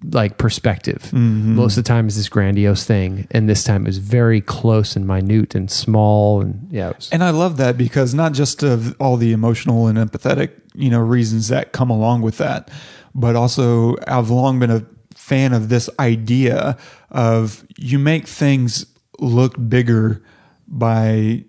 [0.05, 1.03] like perspective.
[1.03, 1.57] Mm-hmm.
[1.57, 4.97] Most of the time is this grandiose thing, and this time it was very close
[4.97, 8.97] and minute and small, and yeah, was, And I love that because not just of
[9.01, 12.71] all the emotional and empathetic, you know, reasons that come along with that,
[13.15, 14.85] but also I've long been a
[15.15, 16.77] fan of this idea
[17.11, 18.87] of you make things
[19.19, 20.23] look bigger
[20.67, 21.45] by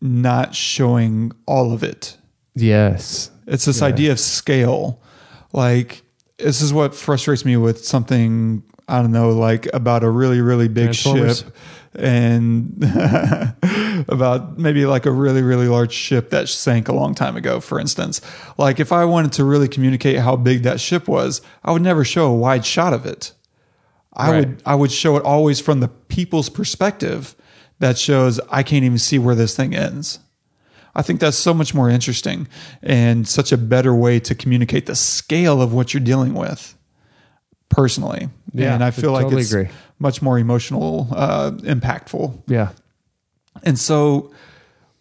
[0.00, 2.16] not showing all of it.
[2.54, 5.02] yes, It's this idea of scale.
[5.52, 6.02] Like
[6.40, 10.68] this is what frustrates me with something I don't know, like about a really really
[10.68, 11.36] big ship
[11.94, 12.76] and
[14.08, 17.78] about maybe like a really really large ship that sank a long time ago for
[17.78, 18.20] instance.
[18.58, 22.04] Like if I wanted to really communicate how big that ship was, I would never
[22.04, 23.32] show a wide shot of it.
[24.12, 24.38] I Right.
[24.48, 27.34] would I would show it always from the people's perspective
[27.78, 30.18] that shows I can't even see where this thing ends.
[31.00, 32.46] I think that's so much more interesting
[32.82, 36.76] and such a better way to communicate the scale of what you're dealing with
[37.70, 38.28] personally.
[38.52, 39.68] Yeah, and I I feel like totally it's agree.
[39.98, 42.42] much more emotional, uh, impactful.
[42.48, 42.72] yeah,
[43.62, 44.30] And so,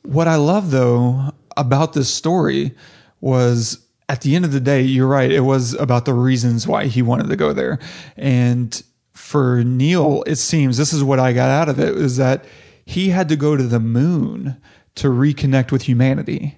[0.03, 2.71] what I love though about this story
[3.19, 5.29] was at the end of the day, you're right.
[5.29, 7.77] It was about the reasons why he wanted to go there.
[8.15, 8.81] And
[9.11, 12.45] for Neil, it seems this is what I got out of it is that
[12.85, 14.55] he had to go to the moon
[14.95, 16.57] to reconnect with humanity.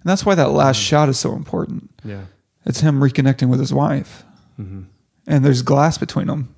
[0.00, 0.86] And that's why that last mm.
[0.86, 1.90] shot is so important.
[2.04, 2.22] yeah.
[2.66, 4.24] It's him reconnecting with his wife.
[4.58, 4.82] Mm-hmm.
[5.26, 6.54] And there's glass between them.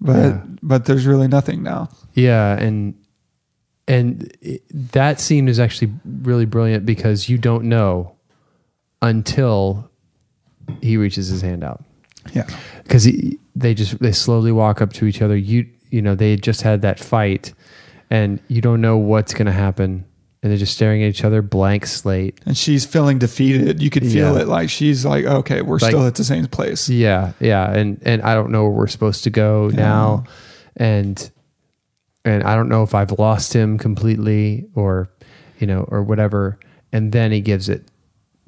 [0.00, 0.42] But Yeah.
[0.60, 1.88] but there's really nothing now.
[2.14, 2.94] Yeah, and
[3.86, 8.16] and it, that scene is actually really brilliant because you don't know
[9.02, 9.88] until
[10.80, 11.84] he reaches his hand out
[12.32, 12.46] Yeah.
[12.82, 13.08] because
[13.54, 15.36] they just they slowly walk up to each other.
[15.36, 17.52] You you know they had just had that fight,
[18.14, 20.04] and you don't know what's going to happen,
[20.42, 22.38] and they're just staring at each other, blank slate.
[22.46, 23.82] and she's feeling defeated.
[23.82, 24.42] You could feel Yeah.
[24.42, 24.48] it.
[24.48, 26.88] Like she's like, okay, we're Like- still at the same place.
[26.88, 30.24] Yeah, yeah, and and I don't know where we're supposed to go now,
[30.76, 31.30] and
[32.24, 35.08] and I don't know if I've lost him completely or
[35.58, 36.58] you know or whatever.
[36.92, 37.82] And then he gives it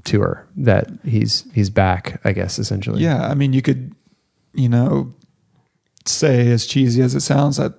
[0.05, 2.21] to her that he's he's back.
[2.25, 3.03] I guess essentially.
[3.03, 3.93] Yeah, I mean, you could,
[4.55, 5.13] you know,
[6.05, 7.75] say as cheesy as it sounds that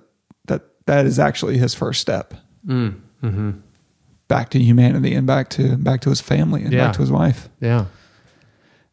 [0.88, 2.34] that is actually his first step
[2.66, 3.50] Mm, mm-hmm.
[4.26, 6.86] back to humanity and back to back to his family and Yeah.
[6.86, 7.48] back to his wife.
[7.60, 7.84] Yeah.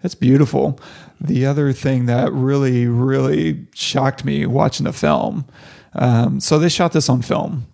[0.03, 0.79] It's beautiful.
[1.19, 5.45] The other thing that really, really shocked me watching the film.
[5.93, 7.65] Um, so they shot this on film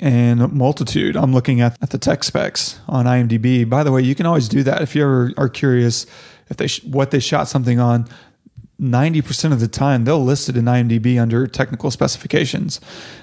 [0.00, 1.16] and multitude.
[1.16, 3.68] I'm looking at, at the tech specs on IMDb.
[3.68, 6.06] By the way, you can always do that if you ever are curious
[6.50, 8.06] if they sh- what they shot something on.
[8.80, 12.80] 90% of the time they'll list it in IMDb under technical specifications.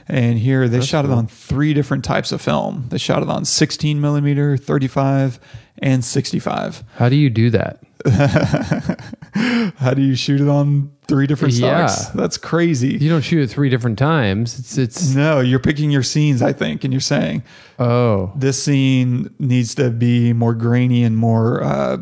[0.08, 2.86] And here they shot it on three different types of film.
[2.89, 5.39] They shot it on 16 millimeter, 35,
[5.80, 6.84] and 65.
[6.95, 7.82] How do you do that?
[9.78, 12.06] How do you shoot it on three different stocks?
[12.06, 12.12] Yeah.
[12.14, 12.97] That's crazy.
[12.97, 14.60] You don't shoot it three different times.
[14.60, 17.43] It's it's no, you're picking your scenes, I think, and you're saying
[17.80, 21.97] oh this scene needs to be more grainy and more uh,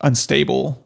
[0.00, 0.83] unstable.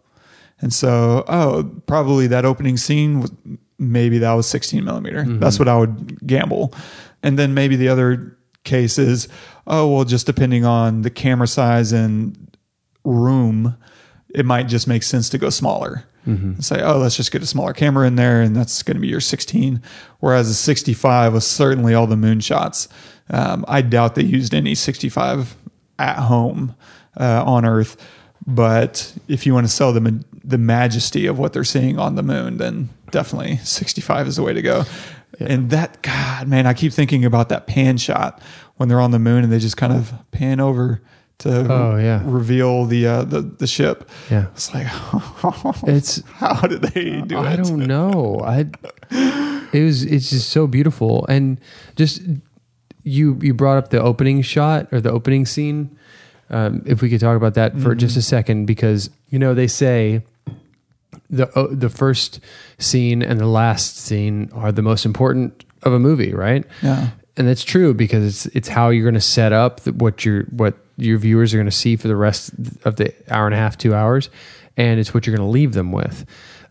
[0.60, 3.32] And so, oh, probably that opening scene was
[3.78, 5.24] maybe that was 16 millimeter.
[5.38, 6.74] That's what I would gamble.
[7.22, 9.28] And then maybe the other case is,
[9.66, 12.36] oh, well, just depending on the camera size and
[13.04, 13.76] room,
[14.34, 16.04] it might just make sense to go smaller.
[16.42, 19.00] And say, oh, let's just get a smaller camera in there, and that's going to
[19.00, 19.80] be your 16.
[20.20, 22.88] Whereas a 65 was certainly all the moonshots.
[23.30, 25.56] Um, I doubt they used any 65
[25.98, 26.74] at home
[27.18, 27.96] uh, on Earth.
[28.46, 30.06] But if you want to sell them
[30.48, 34.52] the majesty of what they're seeing on the moon, then definitely 65 is the way
[34.54, 34.84] to go.
[35.38, 38.42] And that, God, man, I keep thinking about that pan shot
[38.76, 41.02] when they're on the moon and they just kind of pan over
[41.40, 42.22] to Oh, yeah.
[42.24, 44.08] reveal the uh, the the ship.
[44.30, 44.46] Yeah.
[44.54, 44.86] It's like,
[45.86, 47.52] It's how did they do I it?
[47.52, 48.40] I don't know.
[48.42, 48.66] I
[49.72, 51.60] it was it's just so beautiful and
[51.94, 52.22] just
[53.04, 55.96] you you brought up the opening shot or the opening scene.
[56.50, 59.66] Um, if we could talk about that for just a second, because you know they
[59.68, 60.22] say
[61.30, 62.40] the uh, the first
[62.78, 66.64] scene and the last scene are the most important of a movie, right?
[66.82, 67.10] Yeah.
[67.36, 70.44] and that's true because it's it's how you're going to set up the, what your
[70.44, 72.50] what your viewers are going to see for the rest
[72.84, 74.30] of the hour and a half, two hours,
[74.76, 76.26] and it's what you're going to leave them with.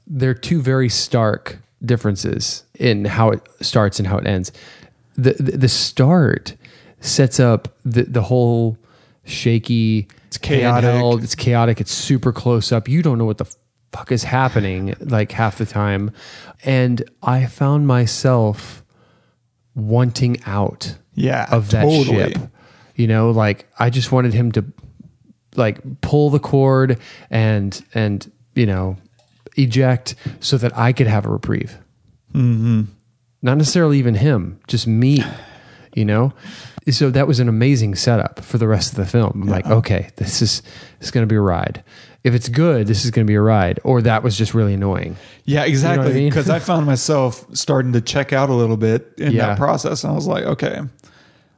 [0.05, 4.51] They're two very stark differences in how it starts and how it ends.
[5.15, 6.55] The the, the start
[6.99, 8.77] sets up the the whole
[9.25, 10.07] shaky.
[10.27, 11.23] It's chaotic.
[11.23, 11.79] It's chaotic.
[11.79, 12.89] It's super close up.
[12.89, 13.45] You don't know what the
[13.91, 16.11] fuck is happening like half the time,
[16.63, 18.83] and I found myself
[19.75, 22.33] wanting out Yeah, of that totally.
[22.33, 22.37] ship.
[22.95, 24.65] You know, like I just wanted him to
[25.55, 28.97] like pull the cord and and you know
[29.55, 31.77] eject so that I could have a reprieve.
[32.33, 32.83] Mm-hmm.
[33.41, 35.23] Not necessarily even him, just me.
[35.95, 36.33] You know,
[36.91, 39.41] so that was an amazing setup for the rest of the film.
[39.43, 40.61] I'm like, okay, this is
[40.99, 41.83] this is going to be a ride.
[42.27, 43.79] If it's good, this is going to be a ride.
[43.83, 45.15] Or that was just really annoying.
[45.45, 46.13] Yeah, exactly.
[46.13, 46.29] mean?
[46.29, 49.47] Because I found myself starting to check out a little bit in Yeah.
[49.47, 50.03] that process.
[50.03, 50.81] And I was like, okay,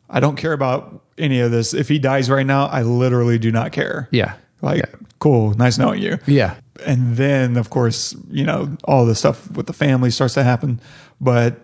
[0.10, 1.74] I don't care about any of this.
[1.74, 4.08] If he dies right now, I literally do not care.
[4.12, 4.34] Yeah.
[4.62, 4.96] Like, Yeah.
[5.20, 6.18] cool, nice knowing you.
[6.28, 6.56] Yeah.
[6.86, 10.80] And then, of course, you know, all the stuff with the family starts to happen.
[11.20, 11.60] But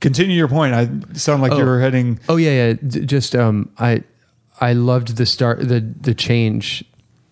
[0.00, 0.74] continue your point.
[0.74, 2.18] I sound like you were heading.
[2.28, 2.72] Oh yeah, yeah.
[2.74, 4.02] D- Just um, I
[4.60, 6.84] I loved the start, the the change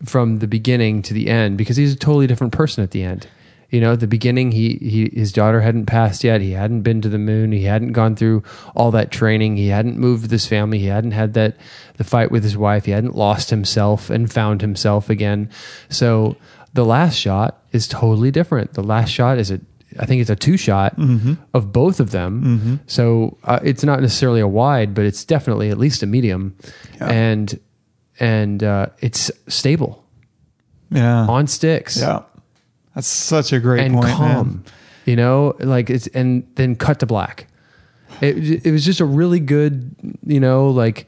[0.04, 3.26] from the beginning to the end because he's a totally different person at the end.
[3.70, 6.40] You know, at the beginning, he he his daughter hadn't passed yet.
[6.40, 7.52] He hadn't been to the moon.
[7.52, 8.42] He hadn't gone through
[8.74, 9.56] all that training.
[9.56, 10.80] He hadn't moved this family.
[10.80, 11.56] He hadn't had that
[11.96, 12.86] the fight with his wife.
[12.86, 15.50] He hadn't lost himself and found himself again.
[15.88, 16.36] So
[16.74, 18.74] the last shot is totally different.
[18.74, 19.60] The last shot is a
[20.00, 20.94] I think it's a two shot
[21.54, 22.80] of both of them.
[22.86, 26.56] So uh, it's not necessarily a wide, but it's definitely at least a medium,
[27.00, 27.58] and
[28.20, 30.04] and uh, it's stable
[30.90, 31.26] Yeah.
[31.26, 32.22] on sticks yeah.
[32.94, 34.08] That's such a great and point.
[34.08, 34.46] calm.
[34.48, 34.64] man.
[35.06, 37.46] You know, like it's and then cut to black.
[38.20, 39.94] It it was just a really good,
[40.26, 41.06] you know, like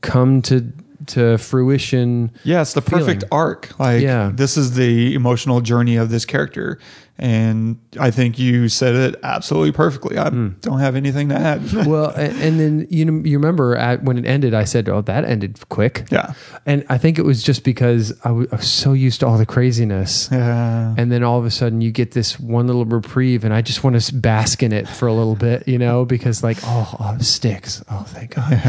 [0.00, 0.70] come to
[1.06, 2.30] to fruition.
[2.44, 3.28] Yeah, it's the perfect feeling.
[3.32, 3.78] arc.
[3.80, 4.30] Like, Yeah.
[4.34, 6.78] this is the emotional journey of this character.
[7.18, 10.18] And I think you said it absolutely perfectly.
[10.18, 10.48] I Hmm.
[10.60, 11.60] don't have anything to add.
[11.86, 15.24] Well, and then you know, you remember at when it ended, I said, "Oh, that
[15.24, 16.32] ended quick." Yeah.
[16.66, 19.36] and I think it was just because I w- I was so used to all
[19.38, 20.30] the craziness.
[20.32, 20.94] Yeah.
[20.96, 23.84] And then all of a sudden you get this one little reprieve and I just
[23.84, 27.18] want to bask in it for a little bit, you know, because like, oh, oh
[27.20, 27.84] sticks.
[27.90, 28.60] Oh, thank God.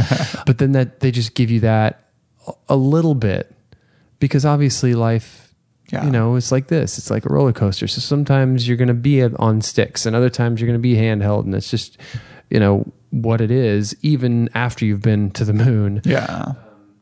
[0.46, 2.10] but then that they just give you that
[2.68, 3.56] a little bit
[4.20, 5.43] because obviously life,
[5.94, 6.06] Yeah.
[6.06, 6.98] you know, it's like this.
[6.98, 7.88] It's like a roller coaster.
[7.88, 10.96] So sometimes you're going to be on sticks and other times you're going to be
[10.96, 11.98] handheld and it's just,
[12.50, 16.54] you know, what it is even after you've been to the moon Yeah.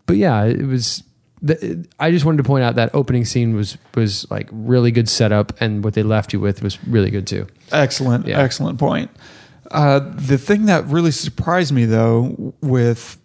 [0.05, 1.03] but yeah, it was.
[1.43, 5.09] The, I just wanted to point out that opening scene was was like really good
[5.09, 7.47] setup, and what they left you with was really good too.
[7.71, 8.39] Excellent, Yeah.
[8.39, 9.09] excellent point.
[9.71, 13.17] Uh, the thing that really surprised me, though, with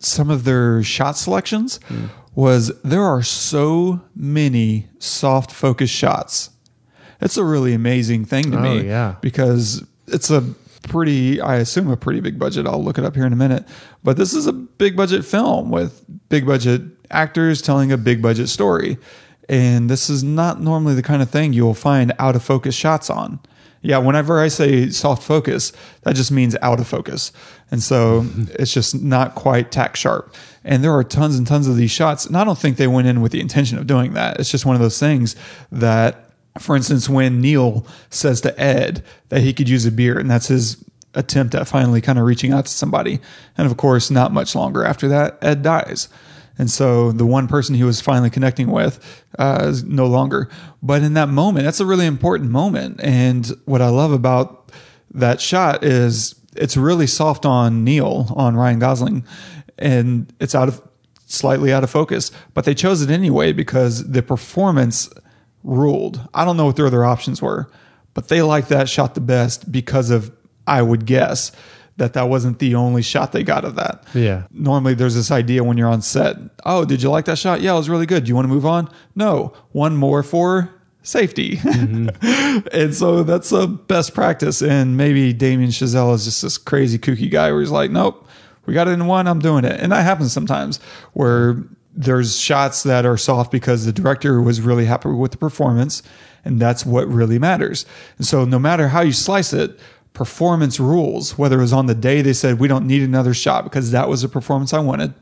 [0.00, 2.06] some of their shot selections Hmm.
[2.34, 6.50] Was there are so many soft focus shots.
[7.20, 8.86] It's a really amazing thing to Oh, me.
[8.86, 9.16] yeah.
[9.20, 10.42] Because it's a
[10.88, 12.66] pretty, I assume, a pretty big budget.
[12.66, 13.66] I'll look it up here in a minute.
[14.02, 18.48] But this is a big budget film with big budget actors telling a big budget
[18.48, 18.96] story.
[19.48, 23.10] And this is not normally the kind of thing you'll find out of focus shots
[23.10, 23.40] on.
[23.82, 25.72] Yeah, whenever I say soft focus,
[26.02, 27.32] that just means out of focus.
[27.70, 28.44] And so mm-hmm.
[28.58, 30.34] it's just not quite tack sharp.
[30.64, 32.26] And there are tons and tons of these shots.
[32.26, 34.38] And I don't think they went in with the intention of doing that.
[34.38, 35.34] It's just one of those things
[35.72, 40.30] that, for instance, when Neil says to Ed that he could use a beer, and
[40.30, 43.18] that's his attempt at finally kind of reaching out to somebody.
[43.56, 46.08] And of course, not much longer after that, Ed dies.
[46.60, 50.50] And so the one person he was finally connecting with uh, is no longer.
[50.82, 53.00] But in that moment, that's a really important moment.
[53.02, 54.70] And what I love about
[55.14, 59.24] that shot is it's really soft on Neil on Ryan Gosling,
[59.78, 60.86] and it's out of
[61.24, 62.30] slightly out of focus.
[62.52, 65.08] But they chose it anyway because the performance
[65.64, 66.20] ruled.
[66.34, 67.70] I don't know what their other options were,
[68.12, 70.30] but they liked that shot the best because of
[70.66, 71.52] I would guess
[72.00, 74.04] that that wasn't the only shot they got of that.
[74.14, 74.44] Yeah.
[74.50, 77.60] Normally there's this idea when you're on set, oh, did you like that shot?
[77.60, 78.24] Yeah, it was really good.
[78.24, 78.90] Do you want to move on?
[79.14, 79.52] No.
[79.72, 80.70] One more for
[81.02, 81.56] safety.
[81.58, 82.68] Mm-hmm.
[82.72, 84.62] and so that's a best practice.
[84.62, 88.26] And maybe Damien Chazelle is just this crazy kooky guy where he's like, nope,
[88.66, 89.78] we got it in one, I'm doing it.
[89.80, 90.78] And that happens sometimes
[91.12, 91.62] where
[91.94, 96.02] there's shots that are soft because the director was really happy with the performance.
[96.44, 97.84] And that's what really matters.
[98.16, 99.78] And so no matter how you slice it,
[100.12, 103.64] performance rules, whether it was on the day they said, we don't need another shot
[103.64, 105.14] because that was the performance I wanted.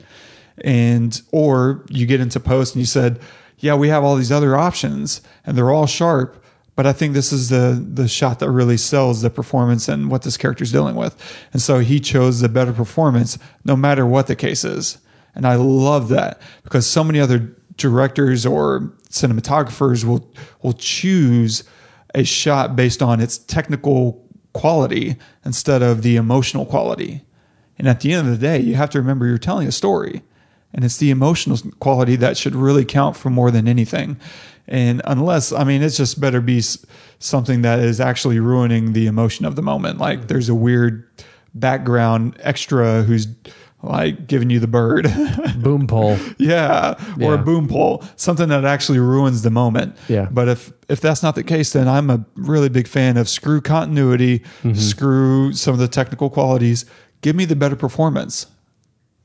[0.64, 3.20] And, or you get into post and you said,
[3.59, 6.45] yeah, we have all these other options and they're all sharp,
[6.78, 10.22] but I think this is the the shot that really sells the performance and what
[10.22, 11.16] this character's dealing with.
[11.53, 14.99] And so he chose the better performance no matter what the case is.
[15.34, 20.32] And I love that because so many other directors or cinematographers will
[20.62, 21.64] will choose
[22.14, 24.24] a shot based on its technical
[24.59, 27.23] quality instead of the emotional quality.
[27.79, 30.23] And at the end of the day, you have to remember you're telling a story.
[30.75, 34.19] And it's the emotional quality that should really count for more than anything.
[34.67, 36.61] And unless, I mean, it's just better be
[37.21, 39.99] something that is actually ruining the emotion of the moment.
[39.99, 41.09] Like there's a weird
[41.55, 43.27] background extra who's
[43.83, 45.05] like giving you the bird.
[45.62, 46.16] Boom pole.
[46.39, 46.95] yeah.
[47.16, 47.35] Or Yeah.
[47.35, 49.97] a boom pole, something that actually ruins the moment.
[50.09, 50.29] Yeah.
[50.31, 53.61] But if, if that's not the case, then I'm a really big fan of screw
[53.61, 54.74] continuity, Mm-hmm.
[54.74, 56.87] screw some of the technical qualities.
[57.20, 58.47] Give me the better performance.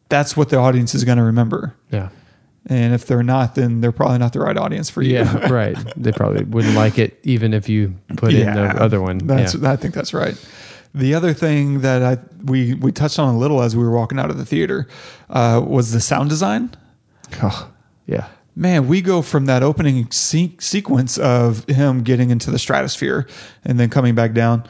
[0.09, 1.75] That's what the audience is going to remember.
[1.91, 2.09] Yeah.
[2.67, 5.15] And if they're not, then they're probably not the right audience for you.
[5.15, 5.47] Yeah.
[5.51, 5.77] right.
[5.97, 9.17] They probably wouldn't like it even if you put in the other one.
[9.17, 9.71] That's yeah.
[9.71, 10.35] I think that's right.
[10.95, 14.19] The other thing that I we we touched on a little as we were walking
[14.19, 14.87] out of the theater
[15.29, 16.75] uh, was the sound design.
[17.41, 17.71] Oh,
[18.05, 18.27] yeah.
[18.55, 23.27] Man, we go from that opening se- sequence of him getting into the stratosphere
[23.63, 24.67] and then coming back down.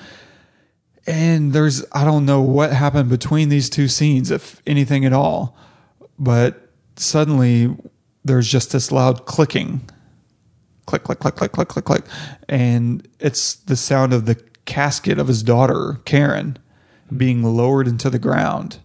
[1.05, 5.57] And there's, I don't know what happened between these two scenes, if anything at all,
[6.17, 7.75] but suddenly
[8.23, 9.81] there's just this loud clicking
[10.85, 12.03] click, click, click, click, click, click, click.
[12.47, 16.57] And it's the sound of the casket of his daughter, Karen,
[17.15, 18.79] being lowered into the ground.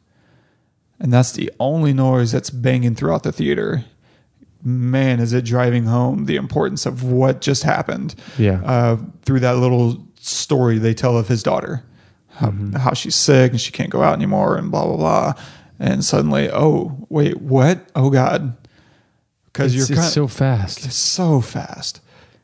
[1.00, 3.84] And that's the only noise that's banging throughout the theater.
[4.64, 8.60] Man, is it driving home the importance of what just happened Yeah.
[8.64, 11.84] uh, through that little story they tell of his daughter,
[12.30, 15.32] how, how she's sick and she can't go out anymore, and blah blah blah.
[15.78, 17.88] And suddenly, oh wait, what?
[17.94, 18.56] Oh God,
[19.44, 20.90] because you're it's kind- so fast.
[20.90, 22.00] so fast.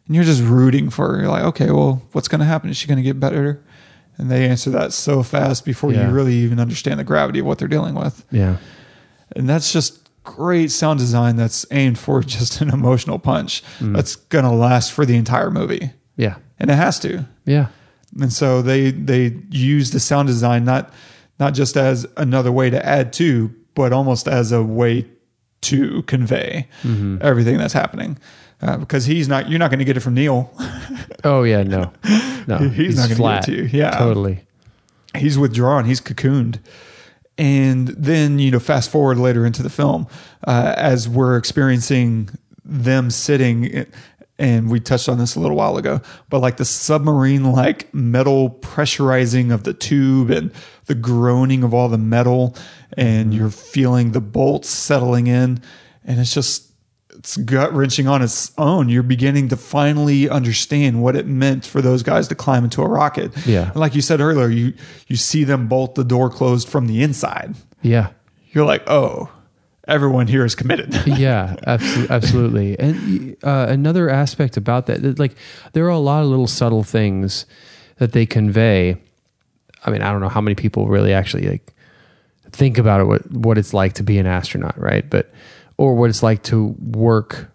[0.06, 1.22] And you're just rooting for her.
[1.22, 2.70] You're like, okay, well, what's going to happen?
[2.70, 3.62] Is she going to get better?
[4.16, 6.08] And they answer that so fast before Yeah.
[6.08, 8.24] you really even understand the gravity of what they're dealing with.
[8.30, 8.58] Yeah.
[9.34, 13.94] And that's just great sound design that's aimed for just an emotional punch mm.
[13.94, 15.90] that's going to last for the entire movie.
[16.16, 16.36] Yeah.
[16.58, 17.26] And it has to.
[17.44, 17.68] Yeah.
[18.20, 20.92] And so they they use the sound design not
[21.40, 25.08] not just as another way to add to, but almost as a way
[25.62, 27.18] to convey mm-hmm.
[27.20, 28.18] everything that's happening.
[28.64, 30.50] Uh, because he's not, you're not going to get it from Neil.
[31.26, 31.62] Oh yeah.
[31.62, 31.90] No.
[32.46, 32.58] No.
[32.68, 33.44] He's not gonna give it flat.
[33.44, 33.62] to you.
[33.72, 33.92] Yeah.
[33.92, 34.40] Totally.
[35.16, 36.58] he's withdrawn, he's cocooned.
[37.38, 40.06] And then, you know, fast forward later into the film,
[40.46, 42.28] uh, as we're experiencing
[42.62, 43.86] them sitting,
[44.38, 48.50] and we touched on this a little while ago, but like the submarine like metal
[48.50, 50.52] pressurizing of the tube and
[50.86, 52.54] the groaning of all the metal,
[52.98, 55.62] and you're feeling the bolts settling in.
[56.04, 56.70] And it's just,
[57.14, 58.88] it's gut wrenching on its own.
[58.88, 62.88] You're beginning to finally understand what it meant for those guys to climb into a
[62.88, 63.32] rocket.
[63.46, 63.68] Yeah.
[63.68, 64.74] And like you said earlier, you
[65.06, 67.54] you see them bolt the door closed from the inside.
[67.82, 68.10] Yeah.
[68.52, 69.30] You're like, oh,
[69.88, 70.94] everyone here is committed.
[71.06, 72.78] yeah, absolutely, absolutely.
[72.78, 75.34] And uh, another aspect about that, that, like,
[75.72, 77.46] there are a lot of little subtle things
[77.98, 78.96] that they convey.
[79.84, 81.74] I mean, I don't know how many people really actually like
[82.50, 85.08] think about it, what what it's like to be an astronaut, right?
[85.08, 85.32] But
[85.76, 87.50] or what it's like to work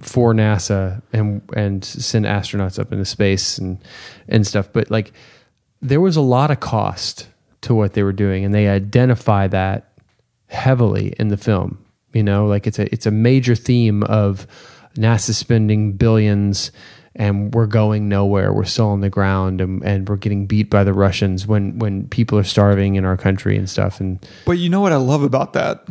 [0.00, 3.78] for NASA and and send astronauts up into space and
[4.28, 4.72] and stuff.
[4.72, 5.12] But like,
[5.80, 7.28] there was a lot of cost
[7.62, 9.92] to what they were doing, and they identify that
[10.46, 11.84] heavily in the film.
[12.12, 14.46] You know, like it's a it's a major theme of
[14.96, 16.72] NASA spending billions
[17.14, 18.52] and we're going nowhere.
[18.52, 22.08] We're still on the ground and, and we're getting beat by the Russians when when
[22.08, 24.00] people are starving in our country and stuff.
[24.00, 25.84] And But you know what I love about that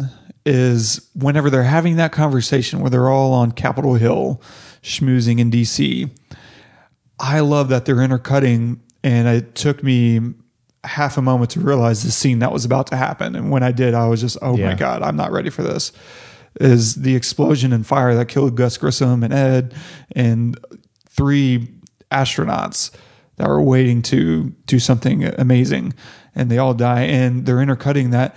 [0.48, 4.42] is whenever they're having that conversation where they're all on Capitol Hill
[4.82, 6.10] schmoozing in DC,
[7.20, 8.82] I love that they're intercutting.
[9.04, 10.22] And it took me
[10.84, 13.36] half a moment to realize the scene that was about to happen.
[13.36, 14.68] And when I did, I was just, oh Yeah.
[14.70, 15.92] my God, I'm not ready for this.
[16.60, 19.76] Is the explosion and fire that killed Gus Grissom and Ed
[20.16, 20.58] and
[21.10, 21.68] three
[22.12, 22.92] astronauts
[23.36, 25.94] that were waiting to do something amazing
[26.34, 28.36] and they all die and they're intercutting that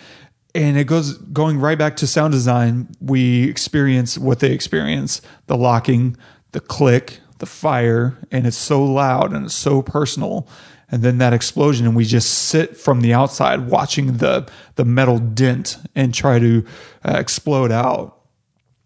[0.54, 5.56] and it goes going right back to sound design we experience what they experience the
[5.56, 6.16] locking
[6.52, 10.48] the click the fire and it's so loud and it's so personal
[10.90, 15.18] and then that explosion and we just sit from the outside watching the the metal
[15.18, 16.64] dent and try to
[17.04, 18.20] uh, explode out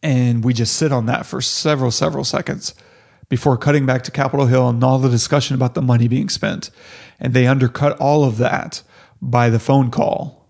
[0.02, 2.74] and we just sit on that for several several seconds
[3.28, 6.70] before cutting back to Capitol Hill and all the discussion about the money being spent.
[7.18, 8.82] And they undercut all of that
[9.20, 10.43] by the phone call.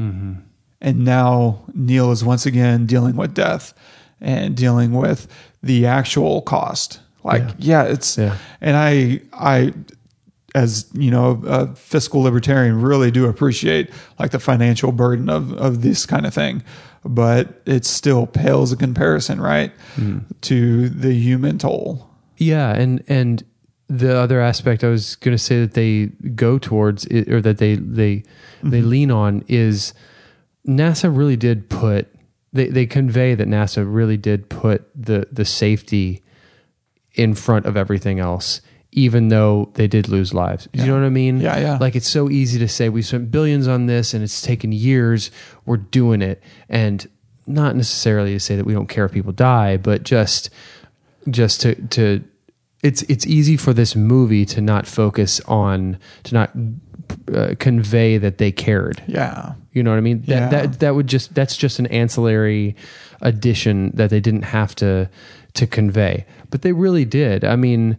[0.00, 0.32] Mm-hmm.
[0.80, 3.74] And now Neil is once again dealing with death
[4.20, 5.28] and dealing with
[5.62, 7.00] the actual cost.
[7.22, 8.36] Like, yeah, it's, Yeah.
[8.62, 9.74] and I, I,
[10.54, 15.82] as you know, a fiscal libertarian, really do appreciate like the financial burden of of
[15.82, 16.62] this kind of thing,
[17.04, 20.24] but it still pales in comparison, right, mm.
[20.40, 22.08] to the human toll.
[22.36, 23.44] Yeah, and and
[23.88, 27.76] the other aspect I was going to say that they go towards or that they
[27.76, 28.24] they
[28.62, 28.88] they mm-hmm.
[28.88, 29.94] lean on is
[30.66, 32.08] NASA really did put
[32.52, 36.22] they they convey that NASA really did put the the safety
[37.14, 38.60] in front of everything else
[38.92, 40.68] even though they did lose lives.
[40.72, 41.40] You know what I mean?
[41.40, 41.78] Yeah, yeah.
[41.80, 45.30] Like it's so easy to say we spent billions on this and it's taken years.
[45.64, 47.08] We're doing it, and
[47.46, 50.50] not necessarily to say that we don't care if people die, but just
[51.28, 52.24] just to to
[52.82, 56.50] it's it's easy for this movie to not focus on to not
[57.34, 59.02] uh, convey that they cared.
[59.06, 59.54] Yeah.
[59.72, 60.20] You know what I mean?
[60.22, 60.48] That Yeah.
[60.48, 62.76] that that would just that's just an ancillary
[63.20, 65.08] addition that they didn't have to
[65.54, 66.24] to convey.
[66.50, 67.44] But they really did.
[67.44, 67.98] I mean,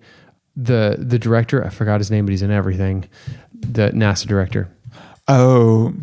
[0.56, 3.06] the the director, I forgot his name, but he's in everything.
[3.54, 4.68] The NASA director.
[5.28, 5.94] Oh,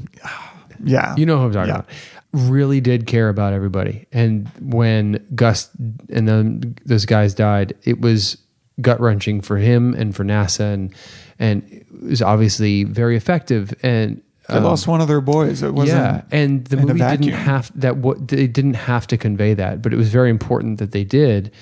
[0.85, 1.14] yeah.
[1.16, 1.74] You know who I'm talking Yeah.
[1.81, 1.89] about.
[2.33, 4.07] Really did care about everybody.
[4.12, 5.70] And when Gus
[6.11, 8.37] and then those guys died, it was
[8.81, 10.95] gut wrenching for him and for NASA and
[11.39, 15.62] and it was obviously very effective and They um, lost one of their boys.
[15.62, 15.99] It wasn't.
[15.99, 17.99] yeah, and the movie didn't have that.
[17.99, 21.53] What they didn't have to convey that, but it was very important that they did,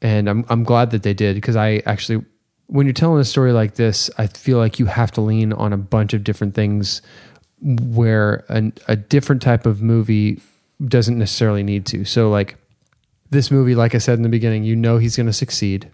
[0.00, 2.24] and I'm I'm glad that they did because I actually,
[2.68, 5.72] when you're telling a story like this, I feel like you have to lean on
[5.72, 7.02] a bunch of different things,
[7.60, 10.40] where an, a different type of movie
[10.86, 12.04] doesn't necessarily need to.
[12.04, 12.56] So like
[13.30, 15.90] this movie, like I said in the beginning, you know he's going to succeed.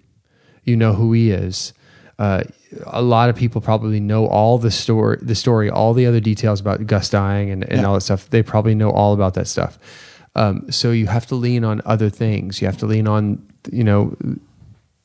[0.64, 1.72] You know who he is.
[2.18, 2.44] Uh,
[2.86, 6.60] a lot of people probably know all the story, the story, all the other details
[6.60, 7.86] about Gus dying and, and Yeah.
[7.86, 8.28] all that stuff.
[8.30, 9.78] They probably know all about that stuff.
[10.36, 12.60] Um, so you have to lean on other things.
[12.62, 14.16] You have to lean on, you know,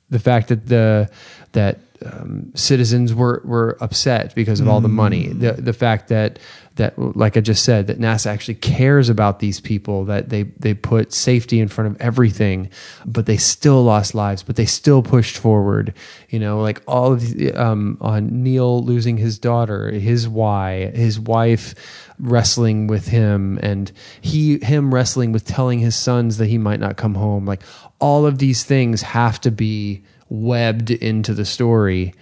[0.10, 1.10] the fact that the
[1.54, 5.28] that um, citizens were were upset because of all the money.
[5.28, 6.40] The the fact that
[6.76, 10.74] that like I just said that NASA actually cares about these people that they they
[10.74, 12.70] put safety in front of everything,
[13.06, 15.94] but they still lost lives, but they still pushed forward.
[16.30, 21.20] You know, like all of the, um, on Neil losing his daughter, his why, his
[21.20, 21.76] wife
[22.20, 23.92] wrestling with him and
[24.22, 27.62] he him wrestling with telling his sons that he might not come home like
[28.00, 32.14] all of these things have to be webbed into the story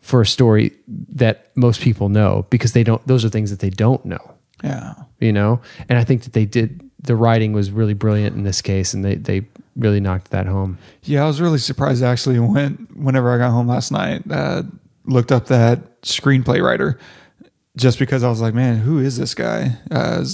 [0.00, 3.70] for a story that most people know because they don't those are things that they
[3.70, 4.34] don't know
[4.64, 4.94] Yeah.
[5.20, 8.60] you know and i think that they did the writing was really brilliant in this
[8.62, 12.86] case and they they really knocked that home Yeah, I was really surprised actually when
[12.94, 14.64] whenever I got home last night, uh,
[15.06, 16.98] looked up that screenplay writer
[17.76, 19.78] just because I was like, man, who is this guy?
[19.90, 20.24] Uh,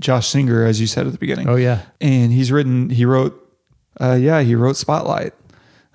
[0.00, 1.48] Josh Singer, as you said at the beginning.
[1.48, 2.88] oh yeah and he's written.
[2.88, 3.34] He wrote,
[4.00, 5.34] uh, yeah, he wrote Spotlight,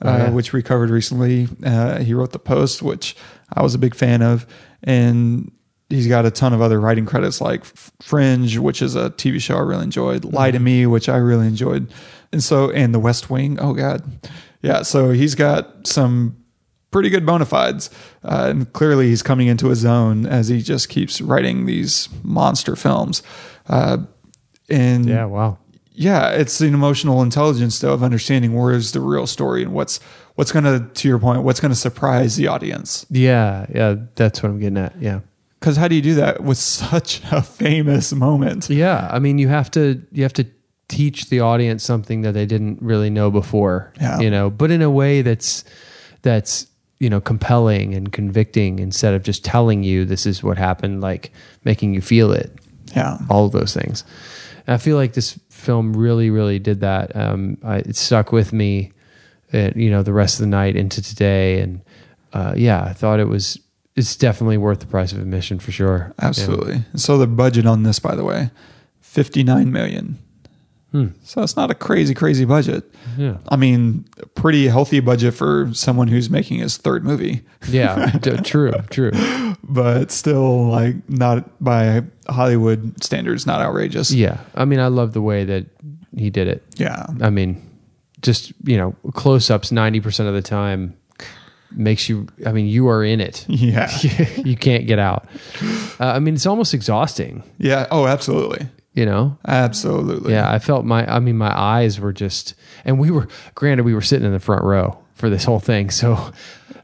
[0.01, 0.29] Oh, yeah.
[0.29, 1.47] which we covered recently.
[1.63, 3.15] Uh, he wrote The Post, which
[3.53, 4.45] I was a big fan of,
[4.83, 5.51] and
[5.89, 7.65] he's got a ton of other writing credits like
[8.01, 10.53] Fringe, which is a TV show I really enjoyed, Lie Mm-hmm.
[10.57, 11.91] to Me, which I really enjoyed,
[12.31, 13.57] and so and The West Wing.
[13.59, 14.03] Oh God,
[14.61, 14.83] yeah.
[14.83, 16.37] So he's got some
[16.91, 17.89] pretty good bona fides,
[18.23, 22.75] uh, and clearly he's coming into his own as he just keeps writing these monster
[22.75, 23.21] films.
[23.67, 23.97] Uh,
[24.69, 25.57] and yeah wow
[26.01, 29.99] yeah, it's an emotional intelligence though of understanding where is the real story and what's
[30.35, 33.05] what's gonna to your point, what's gonna surprise the audience.
[33.09, 35.19] yeah yeah that's what i'm getting at yeah
[35.59, 36.57] Because how do you do that with
[36.89, 38.69] such a famous moment?
[38.69, 40.45] Yeah, I mean, you have to you have to
[40.87, 43.91] teach the audience something that they didn't really know before.
[44.01, 44.19] Yeah.
[44.21, 45.63] You know, but in a way that's
[46.21, 46.65] that's
[46.99, 51.31] you know compelling and convicting instead of just telling you this is what happened, like
[51.65, 52.49] making you feel it.
[52.95, 54.03] Yeah, All of those things.
[54.65, 57.15] And I feel like this film really, really did that.
[57.15, 58.91] Um, I, it stuck with me,
[59.53, 61.81] uh, you know, the rest of the night into today, and
[62.33, 63.59] uh, yeah, I thought it was
[63.95, 66.13] it's definitely worth the price of admission for sure.
[66.21, 66.83] Absolutely.
[66.95, 68.49] So the budget on this, by the way,
[69.01, 70.17] fifty nine million.
[71.23, 72.83] So it's not a crazy, crazy budget.
[73.17, 73.37] Yeah.
[73.49, 78.71] I mean, pretty healthy budget for someone who's making his third movie, Yeah, d- true,
[78.89, 79.11] true.
[79.63, 84.11] but still like not by Hollywood standards, not outrageous.
[84.11, 85.67] Yeah, I mean, I love the way that
[86.17, 86.63] he did it.
[86.77, 87.05] Yeah.
[87.21, 87.61] I mean,
[88.21, 90.97] just you know, close ups ninety percent of the time
[91.71, 92.27] makes you.
[92.47, 93.45] I mean, you are in it.
[93.47, 93.91] Yeah.
[94.37, 95.27] you can't get out.
[95.99, 97.43] Uh, I mean, it's almost exhausting.
[97.59, 97.85] Yeah.
[97.91, 98.67] Oh, absolutely.
[98.93, 99.37] You know.
[99.47, 100.33] Absolutely.
[100.33, 101.05] Yeah, I felt my.
[101.11, 102.55] I mean, my eyes were just.
[102.85, 103.27] And we were.
[103.55, 106.31] Granted, we were sitting in the front row for this whole thing, so.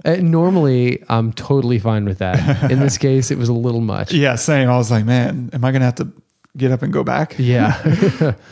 [0.06, 2.72] uh, normally, I'm totally fine with that.
[2.72, 4.14] In this case, it was a little much.
[4.14, 4.36] Yeah.
[4.36, 4.70] Same.
[4.70, 6.12] I was like, man, am I going to have to
[6.56, 7.36] get up and go back?
[7.38, 8.34] Yeah.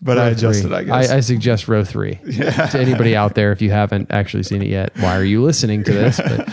[0.00, 0.76] But I Row adjusted, three.
[0.76, 1.10] I guess.
[1.10, 2.20] I, I, suggest row three.
[2.24, 5.82] To anybody out there, if you haven't actually seen it yet, why are you listening
[5.82, 6.20] to this?
[6.20, 6.48] But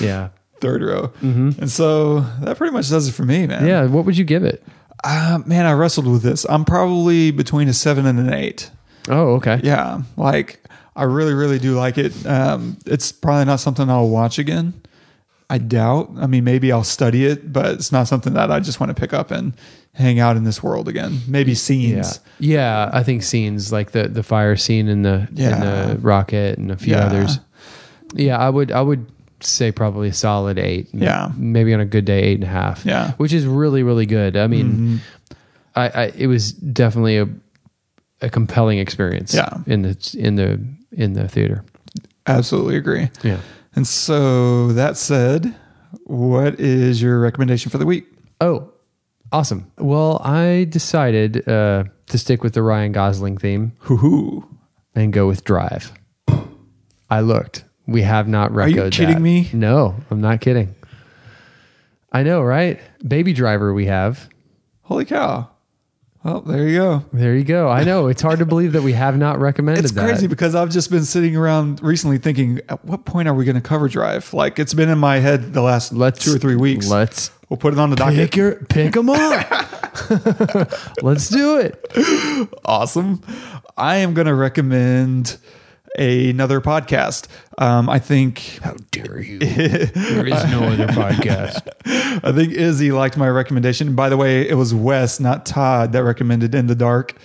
[0.00, 0.28] yeah.
[0.60, 1.12] Third row.
[1.20, 3.58] And so that pretty much does it for me, man.
[3.58, 3.66] Mm-hmm.
[3.66, 3.86] Yeah.
[3.86, 4.62] What would you give it?
[5.08, 6.44] Uh, man, I wrestled with this.
[6.48, 8.70] I'm probably between a seven and an eight.
[9.08, 9.60] Oh, okay.
[9.62, 10.02] Yeah.
[10.16, 10.60] Like,
[10.96, 12.26] I really, really do like it.
[12.26, 14.74] Um, it's probably not something I'll watch again.
[15.48, 16.10] I doubt.
[16.18, 19.00] I mean, maybe I'll study it, but it's not something that I just want to
[19.00, 19.52] pick up and
[19.94, 21.20] hang out in this world again.
[21.28, 22.18] Maybe scenes.
[22.40, 22.90] Yeah.
[22.92, 25.58] I think scenes like the, the fire scene in the, in Yeah.
[25.92, 27.06] the rocket and a few Yeah.
[27.06, 27.38] others.
[28.12, 28.38] Yeah.
[28.38, 29.06] I would, I would
[29.40, 30.88] say probably a solid eight.
[30.92, 31.30] Yeah.
[31.36, 32.84] Maybe on a good day, eight and a half.
[32.84, 33.12] Yeah.
[33.12, 34.36] Which is really, really good.
[34.36, 35.00] I mean,
[35.74, 37.28] I, I, it was definitely a,
[38.22, 39.34] a compelling experience.
[39.34, 39.58] Yeah.
[39.66, 40.60] In the, in the,
[40.92, 41.64] in the theater.
[42.26, 43.10] Absolutely agree.
[43.22, 43.40] Yeah.
[43.74, 45.54] And so that said,
[46.04, 48.06] what is your recommendation for the week?
[48.40, 48.72] Oh,
[49.32, 49.70] awesome.
[49.78, 54.48] Well, I decided uh, to stick with the Ryan Gosling theme Hoo hoo.
[54.94, 55.92] and go with Drive.
[57.08, 57.64] I looked.
[57.86, 59.20] We have not Are you kidding that.
[59.20, 59.48] me?
[59.52, 60.74] No, I'm not kidding.
[62.12, 62.80] I know, right?
[63.06, 64.28] Baby Driver we have.
[64.82, 65.50] Holy cow.
[66.24, 67.04] Well, there you go.
[67.12, 67.68] There you go.
[67.68, 68.08] I know.
[68.08, 70.08] It's hard to believe that we have not recommended It's that.
[70.08, 73.54] crazy because I've just been sitting around recently thinking, at what point are we going
[73.54, 74.34] to cover Drive?
[74.34, 76.88] Like it's been in my head the last Let's two or three weeks.
[76.88, 78.16] Let's we'll put it on the docket.
[78.16, 79.46] pick your pick them up.
[81.02, 81.94] let's do it.
[82.64, 83.20] awesome.
[83.76, 85.36] I am going to recommend
[85.98, 87.28] another podcast.
[87.58, 89.38] Um, I think How dare you?
[89.38, 91.68] there is no other podcast.
[92.24, 93.94] I think Izzy liked my recommendation.
[93.94, 97.16] By the way, it was Wes, not Todd, that recommended In the Dark.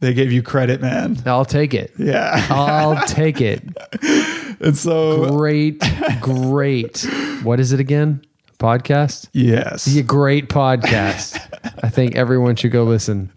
[0.00, 1.16] They gave you credit, man.
[1.24, 1.92] I'll take it.
[1.98, 2.46] Yeah.
[2.50, 3.62] I'll take it.
[4.58, 5.82] And so, Great,
[6.22, 7.06] great.
[7.42, 8.22] What is it again?
[8.56, 9.28] Podcast?
[9.32, 11.38] yes, Yeah, great podcast.
[11.82, 13.32] I think everyone should go listen.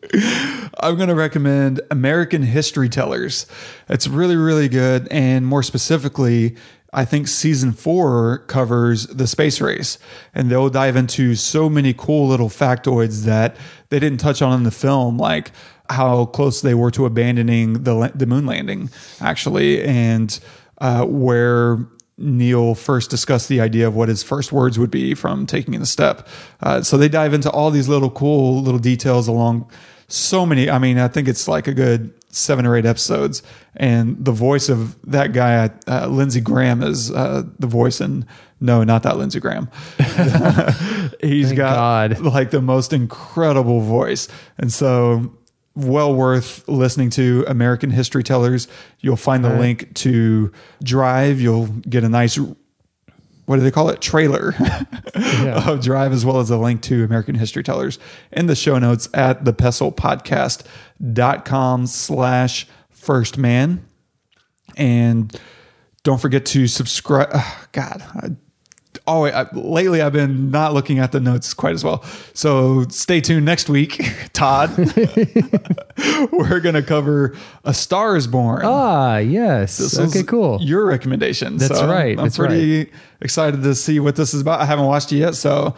[0.79, 3.45] I'm going to recommend American History Tellers.
[3.89, 5.07] It's really, really good.
[5.11, 6.55] And more specifically,
[6.93, 9.99] I think season four covers the space race.
[10.33, 13.57] And they'll dive into so many cool little factoids that
[13.89, 15.51] they didn't touch on in the film, like
[15.89, 18.89] how close they were to abandoning the, the moon landing,
[19.21, 20.39] actually, and
[20.79, 21.87] uh, where
[22.19, 25.85] Neil first discussed the idea of what his first words would be from taking the
[25.85, 26.27] step.
[26.61, 29.69] Uh, so they dive into all these little cool little details along
[30.07, 30.69] so many.
[30.69, 33.41] I mean, I think it's like a good seven or eight episodes,
[33.75, 38.01] and the voice of that guy, uh, Lindsay Graham, is uh, the voice.
[38.01, 38.25] And
[38.59, 39.69] no, not that Lindsey Graham.
[41.21, 42.19] He's Thank got God.
[42.21, 45.31] like the most incredible voice, and so
[45.85, 48.67] well worth listening to American History Tellers.
[48.99, 49.59] You'll find the right.
[49.59, 50.51] link to
[50.83, 51.41] Drive.
[51.41, 52.37] You'll get a nice
[53.49, 53.99] what do they call it?
[53.99, 54.53] Trailer
[55.65, 57.97] of Drive, as well as a link to American History Tellers
[58.31, 63.83] in the show notes at the pestlepodcast.com slash first man.
[64.77, 65.35] And
[66.03, 67.29] don't forget to subscribe.
[67.31, 68.29] ugh, God, I,
[69.07, 72.03] oh, I, lately I've been not looking at the notes quite as well.
[72.33, 74.01] So stay tuned next week,
[74.33, 74.69] Todd.
[76.31, 77.35] We're going to cover
[77.65, 78.61] A Star is Born.
[78.63, 79.77] Ah, yes.
[79.77, 80.59] This okay, cool.
[80.61, 81.57] Your recommendation.
[81.57, 82.91] That's So right, I'm that's pretty
[83.21, 84.61] excited to see what this is about.
[84.61, 85.75] I haven't watched it yet, so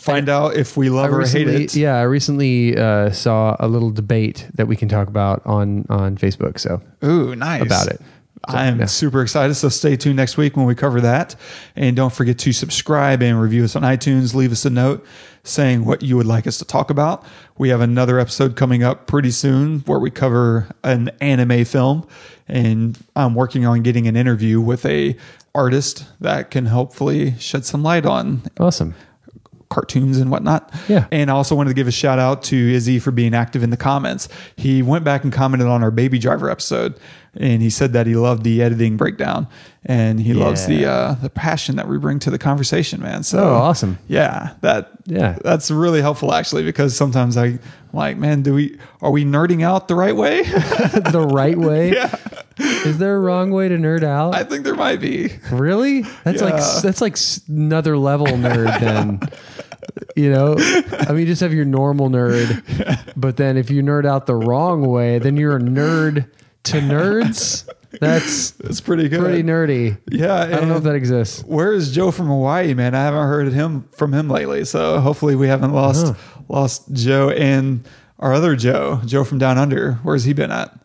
[0.00, 1.74] find out if we I love or hate it.
[1.76, 6.16] yeah, I recently uh, saw a little debate that we can talk about on on
[6.16, 6.58] Facebook.
[6.58, 8.00] So Ooh, nice about it.
[8.44, 8.86] I am yeah.
[8.86, 9.54] super excited.
[9.54, 11.34] So stay tuned next week when we cover that.
[11.76, 14.34] And don't forget to subscribe and review us on iTunes.
[14.34, 15.06] Leave us a note
[15.44, 17.24] saying what you would like us to talk about.
[17.56, 22.06] We have another episode coming up pretty soon where we cover an anime film.
[22.46, 25.16] And I'm working on getting an interview with a
[25.54, 28.94] artist that can hopefully shed some light on awesome.
[29.68, 30.72] Cartoons and whatnot.
[30.88, 31.06] Yeah.
[31.12, 33.70] And I also wanted to give a shout out to Izzy for being active in
[33.70, 34.28] the comments.
[34.56, 36.98] He went back and commented on our Baby Driver episode,
[37.36, 39.46] and he said that he loved the editing breakdown
[39.84, 43.22] and he loves the uh, the passion that we bring to the conversation, man.
[43.22, 43.98] So Oh, awesome.
[44.08, 45.38] Yeah, that Yeah.
[45.44, 47.58] that's really helpful actually because sometimes I
[47.92, 50.42] like, man, do we are we nerding out the right way?
[50.42, 51.92] the right way.
[51.94, 52.14] yeah,
[52.58, 54.34] Is there a wrong way to nerd out?
[54.34, 55.30] I think there might be.
[55.52, 56.02] Really?
[56.24, 57.16] That's like that's like
[57.48, 58.80] another level nerd.
[58.80, 59.20] Then
[60.18, 60.56] you know,
[60.92, 64.34] I mean, you just have your normal nerd, but then if you nerd out the
[64.34, 66.30] wrong way, then you're a nerd
[66.64, 67.68] to nerds.
[68.00, 69.20] That's It's pretty good.
[69.20, 69.98] pretty nerdy.
[70.10, 71.42] Yeah, I don't know if that exists.
[71.44, 72.94] Where is Joe from Hawaii, man?
[72.94, 74.64] I haven't heard him from him lately.
[74.64, 76.40] So hopefully we haven't lost uh-huh.
[76.48, 77.86] lost Joe and
[78.18, 79.94] our other Joe, Joe from down under.
[80.02, 80.78] Where's he been at?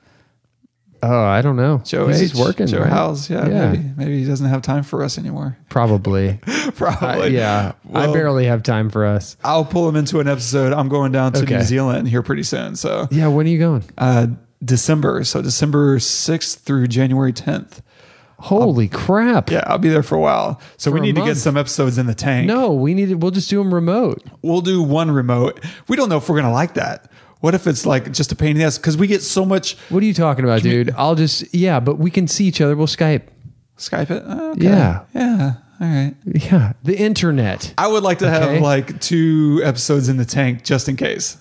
[1.06, 1.82] Oh, I don't know.
[1.84, 2.68] Joe he's, H, working.
[2.68, 2.90] Joe right?
[2.90, 3.30] House.
[3.30, 3.72] Yeah, Yeah.
[3.72, 5.58] Maybe, maybe he doesn't have time for us anymore.
[5.70, 6.40] Probably.
[6.76, 7.08] Probably.
[7.08, 9.36] I- yeah, I barely have time for us.
[9.44, 10.72] I'll pull him into an episode.
[10.74, 11.58] I'm going down to Okay.
[11.58, 12.76] New Zealand here pretty soon.
[12.76, 13.84] So Yeah, when are you going?
[13.98, 14.28] uh,
[14.64, 15.24] December.
[15.26, 17.82] So December 6th through January 10th.
[18.40, 19.50] Holy crap!
[19.50, 20.60] Yeah, I'll be there for a while.
[20.76, 22.46] So For we need to get some episodes in the tank.
[22.48, 23.10] No, we need.
[23.10, 24.22] to- We'll just do them remote.
[24.42, 25.64] We'll do one remote.
[25.88, 27.10] We don't know if we're going to like that.
[27.44, 28.78] What if it's like just a pain in the ass?
[28.78, 30.92] Because we get so much What are you talking about, dude?
[30.96, 32.74] I'll just yeah, but we can see each other.
[32.74, 33.24] We'll Skype.
[33.78, 34.24] Skype it.
[34.26, 34.64] Oh, okay.
[34.64, 35.02] Yeah.
[35.14, 35.54] Yeah.
[35.82, 36.16] All right.
[36.26, 37.74] Yeah, the internet.
[37.78, 38.54] I would like to Okay.
[38.54, 41.36] have like two episodes in the tank just in case.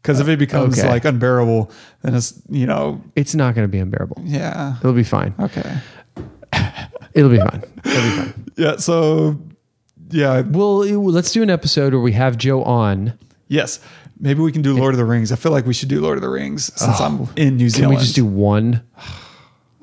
[0.00, 0.88] Because if it becomes okay.
[0.88, 4.22] like unbearable, then it's, you know, It's not going to be unbearable.
[4.24, 4.76] yeah.
[4.80, 5.34] It'll be fine.
[5.38, 5.76] Okay.
[7.12, 7.62] It'll be fine.
[7.84, 8.34] It'll be fine.
[8.56, 8.76] Yeah.
[8.76, 9.38] So,
[10.08, 10.40] yeah.
[10.40, 13.18] Well, let's do an episode where we have Joe on.
[13.48, 13.80] Yes.
[14.22, 15.32] Maybe we can do Lord of the Rings.
[15.32, 17.70] I feel like we should do Lord of the Rings since I'm in New Can
[17.70, 17.96] Zealand.
[17.96, 18.84] we just do one?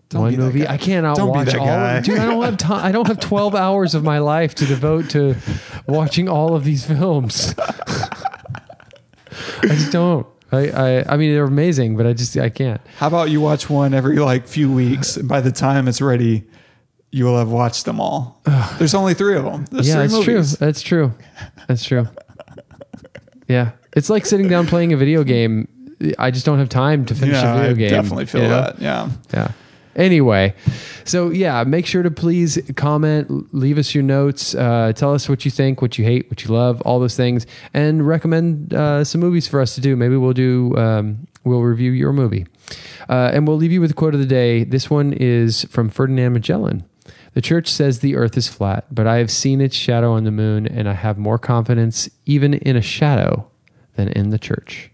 [0.07, 0.61] Don't one movie.
[0.61, 0.73] guy.
[0.73, 2.01] I cannot Don't watch all guy.
[2.01, 2.83] Dude, I don't have time.
[2.83, 5.35] I don't have 12 hours of my life to devote to
[5.87, 7.53] watching all of these films.
[7.59, 10.25] I just don't.
[10.51, 12.81] I, I I mean they're amazing, but I just I can't.
[12.97, 15.15] How about you watch one every like few weeks?
[15.15, 16.43] And by the time it's ready,
[17.11, 18.41] you will have watched them all.
[18.79, 19.65] There's only three of them.
[19.69, 20.23] There's yeah, movies.
[20.23, 20.43] true.
[20.65, 21.13] That's true.
[21.67, 22.07] That's true.
[23.47, 25.67] Yeah, it's like sitting down playing a video game.
[26.17, 27.89] I just don't have time to finish Yeah, a video I game.
[28.01, 28.61] definitely feel you know?
[28.61, 28.79] that.
[28.81, 29.09] Yeah.
[29.33, 29.51] Yeah.
[29.95, 30.53] Anyway,
[31.03, 35.43] so yeah, make sure to please comment, leave us your notes, uh, tell us what
[35.43, 39.19] you think, what you hate, what you love, all those things, and recommend uh, some
[39.19, 39.97] movies for us to do.
[39.97, 42.45] Maybe we'll do, um, we'll review your movie.
[43.09, 44.63] Uh, and we'll leave you with the quote of the day.
[44.63, 46.85] This one is from Ferdinand Magellan.
[47.33, 50.31] The church says the earth is flat, but I have seen its shadow on the
[50.31, 53.51] moon, and I have more confidence even in a shadow
[53.99, 54.89] than in the church.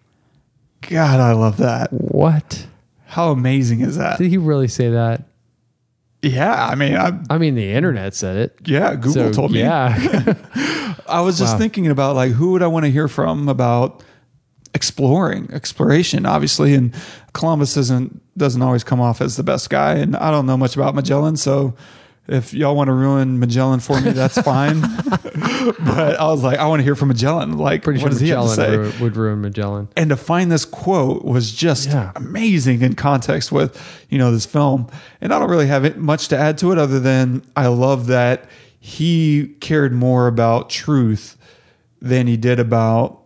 [0.89, 1.91] God, I love that.
[1.93, 2.65] What?
[3.05, 4.17] How amazing is that?
[4.17, 5.23] Did he really say that?
[6.21, 6.53] Yeah.
[6.67, 8.55] I mean, I, I mean, the internet said it.
[8.65, 9.59] yeah, Google So, told me.
[9.59, 10.33] Yeah.
[11.07, 11.59] I was just Wow.
[11.59, 14.03] thinking about like who would I want to hear from about
[14.73, 16.73] exploring, exploration, obviously.
[16.73, 16.93] And
[17.33, 19.93] Columbus isn't doesn't always come off as the best guy.
[19.95, 21.75] And I don't know much about Magellan, so
[22.27, 24.81] if y'all want to ruin Magellan for me, that's fine.
[24.81, 27.57] but I was like, I want to hear from Magellan.
[27.57, 28.49] Like, Pretty what sure does he have to
[28.91, 29.01] say?
[29.03, 29.87] would ruin Magellan.
[29.95, 32.11] and to find this quote was just Yeah.
[32.15, 34.87] amazing in context with you know this film
[35.21, 38.07] and i don't really have it much to add to it other than i love
[38.07, 38.45] that
[38.79, 41.37] he cared more about truth
[42.01, 43.21] than he did about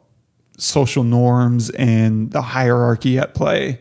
[0.61, 3.79] social norms and the hierarchy at play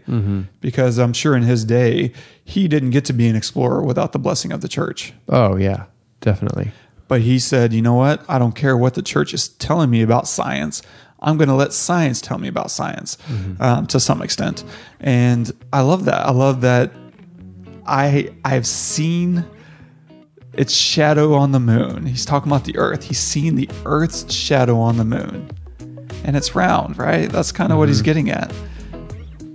[0.61, 2.13] because i'm sure in his day
[2.45, 5.85] he didn't get to be an explorer without the blessing of the church Oh yeah,
[6.21, 6.71] definitely.
[7.09, 8.25] but he said, you know what?
[8.29, 10.83] I don't care what the church is telling me about science.
[11.21, 13.19] I'm going to let science tell me about science
[13.61, 14.63] um, to some extent.
[15.01, 16.27] And I love that.
[16.27, 16.93] I love that
[17.87, 19.45] I I've seen
[20.53, 22.07] its shadow on the moon.
[22.07, 23.05] He's talking about the earth.
[23.05, 25.51] He's seen the earth's shadow on the moon.
[26.25, 27.31] And it's round, right?
[27.31, 28.53] That's kind of what he's getting at.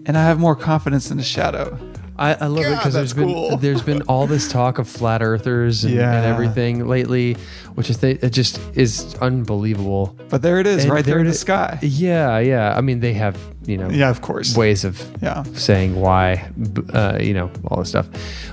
[0.05, 1.77] And I have more confidence in the shadow.
[2.17, 3.57] I, I love it because there's that's been cool.
[3.61, 6.13] there's been all this talk of flat earthers and, Yeah.
[6.15, 7.35] and everything lately,
[7.73, 10.15] which is it just is unbelievable.
[10.29, 11.79] But there it is, And right there in the sky.
[11.81, 12.77] Yeah, yeah.
[12.77, 14.55] I mean, they have you know Yeah, of course.
[14.55, 15.41] ways of Yeah.
[15.53, 16.51] saying why,
[16.93, 18.07] uh, you know, all this stuff.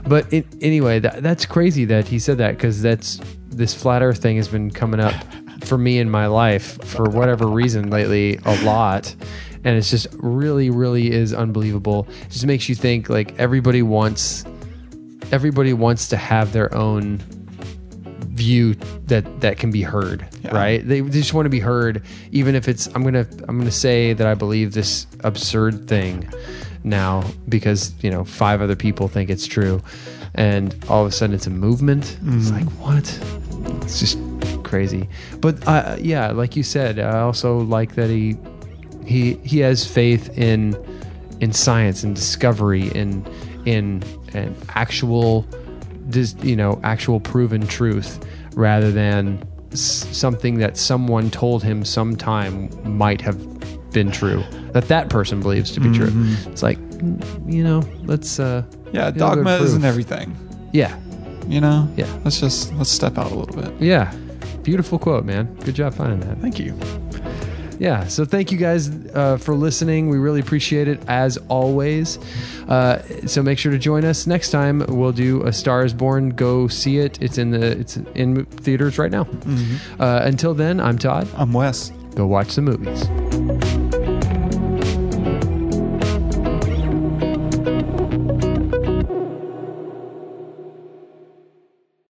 [0.06, 4.22] But it, anyway, that, that's crazy that he said that because that's this flat Earth
[4.22, 5.14] thing has been coming up
[5.71, 9.14] for me in my life for whatever reason lately a lot.
[9.62, 12.09] And it's just really, really is unbelievable.
[12.23, 14.45] It just makes you think like everybody wants,
[15.31, 17.18] everybody wants to have their own
[18.33, 18.75] view
[19.07, 20.57] that that can be heard Yeah.
[20.57, 24.14] right they just want to be heard even if it's i'm gonna i'm gonna say
[24.14, 26.27] that i believe this absurd thing
[26.83, 29.83] now because you know five other people think it's true
[30.35, 32.66] and all of a sudden it's a movement it's mm-hmm.
[32.66, 34.16] like what it's just
[34.71, 35.09] crazy.
[35.41, 38.37] But uh, yeah, like you said, I also like that he
[39.05, 40.75] he he has faith in
[41.41, 43.27] in science and discovery in
[43.66, 44.03] in
[44.35, 45.43] an actual
[46.09, 49.43] dis- you know actual proven truth rather than
[49.73, 52.68] s- something that someone told him sometime
[52.99, 53.39] might have
[53.93, 54.43] been true
[54.73, 56.12] that that person believes to be true
[56.47, 58.62] it's like mm, you know let's uh
[58.93, 60.37] Yeah, get a good dogma isn't everything.
[60.73, 60.97] yeah
[61.49, 61.89] You know.
[61.97, 62.07] Yeah.
[62.25, 63.73] Let's just let's step out a little bit.
[63.81, 64.12] yeah
[64.62, 65.54] beautiful quote man.
[65.64, 66.38] Good job finding that.
[66.38, 66.74] Thank you.
[67.78, 70.08] yeah so thank you guys uh, for listening.
[70.08, 72.18] We really appreciate it as always.
[72.68, 74.84] Uh, so make sure to join us next time.
[74.88, 76.30] We'll do a star is born.
[76.30, 77.20] Go see it.
[77.22, 79.26] It's in the it's in theaters right now.
[79.98, 81.28] Uh, until then i'm todd.
[81.36, 81.90] I'm Wes.
[82.14, 83.80] go watch the movies